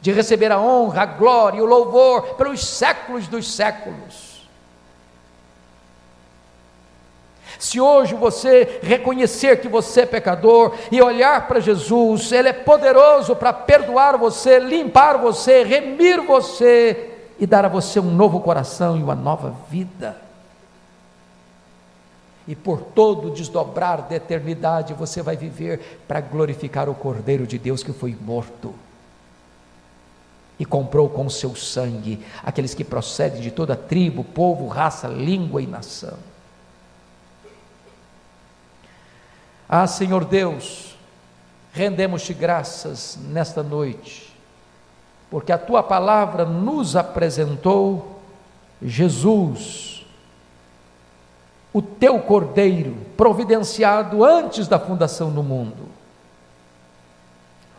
de 0.00 0.11
receber 0.11 0.50
a 0.50 0.61
honra, 0.61 1.03
a 1.03 1.07
glória 1.07 1.59
e 1.59 1.62
o 1.62 1.66
louvor 1.66 2.34
pelos 2.36 2.66
séculos 2.66 3.28
dos 3.28 3.53
séculos. 3.53 4.31
Se 7.62 7.80
hoje 7.80 8.16
você 8.16 8.80
reconhecer 8.82 9.60
que 9.60 9.68
você 9.68 10.00
é 10.00 10.06
pecador 10.06 10.74
e 10.90 11.00
olhar 11.00 11.46
para 11.46 11.60
Jesus, 11.60 12.32
Ele 12.32 12.48
é 12.48 12.52
poderoso 12.52 13.36
para 13.36 13.52
perdoar 13.52 14.18
você, 14.18 14.58
limpar 14.58 15.16
você, 15.16 15.62
remir 15.62 16.20
você 16.22 17.10
e 17.38 17.46
dar 17.46 17.64
a 17.64 17.68
você 17.68 18.00
um 18.00 18.10
novo 18.10 18.40
coração 18.40 18.98
e 18.98 19.02
uma 19.04 19.14
nova 19.14 19.54
vida. 19.70 20.16
E 22.48 22.56
por 22.56 22.80
todo 22.80 23.30
desdobrar 23.30 24.08
da 24.08 24.16
eternidade 24.16 24.92
você 24.92 25.22
vai 25.22 25.36
viver 25.36 26.02
para 26.08 26.20
glorificar 26.20 26.88
o 26.88 26.94
Cordeiro 26.96 27.46
de 27.46 27.60
Deus 27.60 27.84
que 27.84 27.92
foi 27.92 28.18
morto 28.20 28.74
e 30.58 30.64
comprou 30.64 31.08
com 31.08 31.30
seu 31.30 31.54
sangue 31.54 32.26
aqueles 32.42 32.74
que 32.74 32.82
procedem 32.82 33.40
de 33.40 33.52
toda 33.52 33.76
tribo, 33.76 34.24
povo, 34.24 34.66
raça, 34.66 35.06
língua 35.06 35.62
e 35.62 35.66
nação. 35.68 36.31
Ah, 39.74 39.86
Senhor 39.86 40.26
Deus, 40.26 40.94
rendemos-te 41.72 42.34
graças 42.34 43.18
nesta 43.18 43.62
noite, 43.62 44.30
porque 45.30 45.50
a 45.50 45.56
tua 45.56 45.82
palavra 45.82 46.44
nos 46.44 46.94
apresentou 46.94 48.20
Jesus, 48.82 50.04
o 51.72 51.80
teu 51.80 52.20
cordeiro, 52.20 52.98
providenciado 53.16 54.22
antes 54.22 54.68
da 54.68 54.78
fundação 54.78 55.30
do 55.30 55.42
mundo, 55.42 55.88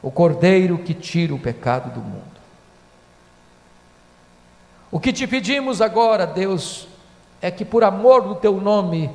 o 0.02 0.10
cordeiro 0.10 0.80
que 0.80 0.96
tira 0.96 1.36
o 1.36 1.40
pecado 1.40 1.94
do 1.94 2.00
mundo. 2.00 2.42
O 4.90 5.00
que 5.00 5.14
te 5.14 5.28
pedimos 5.28 5.80
agora, 5.80 6.26
Deus, 6.26 6.88
é 7.40 7.52
que 7.52 7.64
por 7.64 7.84
amor 7.84 8.24
do 8.24 8.34
teu 8.34 8.60
nome, 8.60 9.12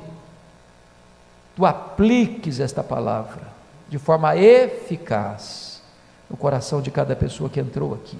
tu 1.59 1.65
apliques 1.65 2.61
esta 2.61 2.81
palavra 2.81 3.41
de 3.89 3.99
forma 3.99 4.33
eficaz 4.37 5.81
no 6.29 6.37
coração 6.37 6.81
de 6.81 6.89
cada 6.89 7.17
pessoa 7.17 7.49
que 7.49 7.59
entrou 7.59 7.93
aqui. 7.93 8.17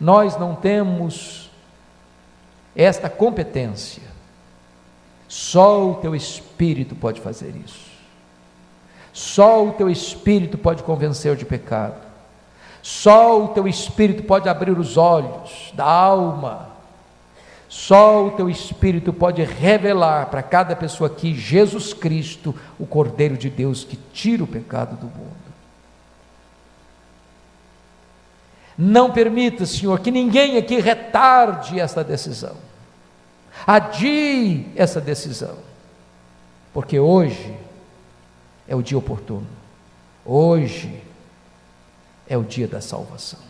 Nós 0.00 0.38
não 0.38 0.54
temos 0.54 1.50
esta 2.74 3.10
competência, 3.10 4.02
só 5.28 5.90
o 5.90 5.96
teu 5.96 6.16
espírito 6.16 6.94
pode 6.94 7.20
fazer 7.20 7.54
isso. 7.62 7.90
Só 9.12 9.66
o 9.66 9.72
teu 9.72 9.90
espírito 9.90 10.56
pode 10.56 10.82
convencer 10.82 11.36
de 11.36 11.44
pecado. 11.44 12.00
Só 12.80 13.44
o 13.44 13.48
teu 13.48 13.68
espírito 13.68 14.22
pode 14.22 14.48
abrir 14.48 14.78
os 14.78 14.96
olhos 14.96 15.70
da 15.74 15.84
alma 15.84 16.70
só 17.68 18.26
o 18.26 18.30
teu 18.30 18.48
Espírito 18.48 19.12
pode 19.12 19.42
revelar 19.42 20.26
para 20.26 20.42
cada 20.42 20.74
pessoa 20.74 21.10
aqui 21.10 21.34
Jesus 21.34 21.92
Cristo, 21.92 22.54
o 22.78 22.86
Cordeiro 22.86 23.36
de 23.36 23.50
Deus 23.50 23.84
que 23.84 23.98
tira 24.12 24.42
o 24.42 24.46
pecado 24.46 24.96
do 24.96 25.06
mundo. 25.06 25.36
Não 28.76 29.10
permita, 29.10 29.66
Senhor, 29.66 30.00
que 30.00 30.10
ninguém 30.10 30.56
aqui 30.56 30.80
retarde 30.80 31.78
essa 31.78 32.02
decisão, 32.02 32.56
adie 33.66 34.66
essa 34.74 35.00
decisão, 35.00 35.56
porque 36.72 36.98
hoje 36.98 37.54
é 38.66 38.74
o 38.74 38.82
dia 38.82 38.96
oportuno, 38.96 39.46
hoje 40.24 41.02
é 42.26 42.38
o 42.38 42.44
dia 42.44 42.68
da 42.68 42.80
salvação. 42.80 43.40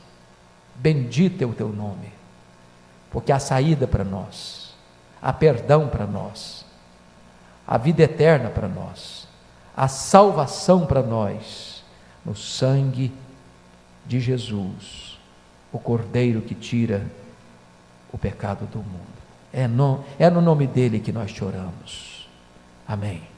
Bendito 0.75 1.43
é 1.43 1.47
o 1.47 1.53
teu 1.53 1.69
nome 1.69 2.18
porque 3.11 3.33
há 3.33 3.39
saída 3.39 3.87
para 3.87 4.05
nós, 4.05 4.75
há 5.21 5.33
perdão 5.33 5.89
para 5.89 6.07
nós, 6.07 6.65
há 7.67 7.79
vida 7.79 8.03
eterna 8.03 8.51
para 8.51 8.69
nós, 8.69 9.27
há 9.77 9.89
salvação 9.89 10.87
para 10.87 11.03
nós 11.03 11.85
no 12.25 12.35
sangue 12.35 13.13
de 14.07 14.21
Jesus, 14.21 15.19
o 15.73 15.79
Cordeiro 15.79 16.41
que 16.41 16.55
tira 16.55 17.07
o 18.13 18.19
pecado 18.19 18.67
do 18.67 18.79
mundo. 18.79 19.19
É 19.53 19.67
no, 19.67 20.05
é 20.19 20.29
no 20.29 20.41
nome 20.41 20.67
dele 20.67 21.01
que 21.01 21.13
nós 21.13 21.31
choramos. 21.31 22.29
Amém. 22.87 23.38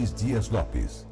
Hernandes 0.00 0.14
Dias 0.14 0.50
Lopes. 0.50 1.09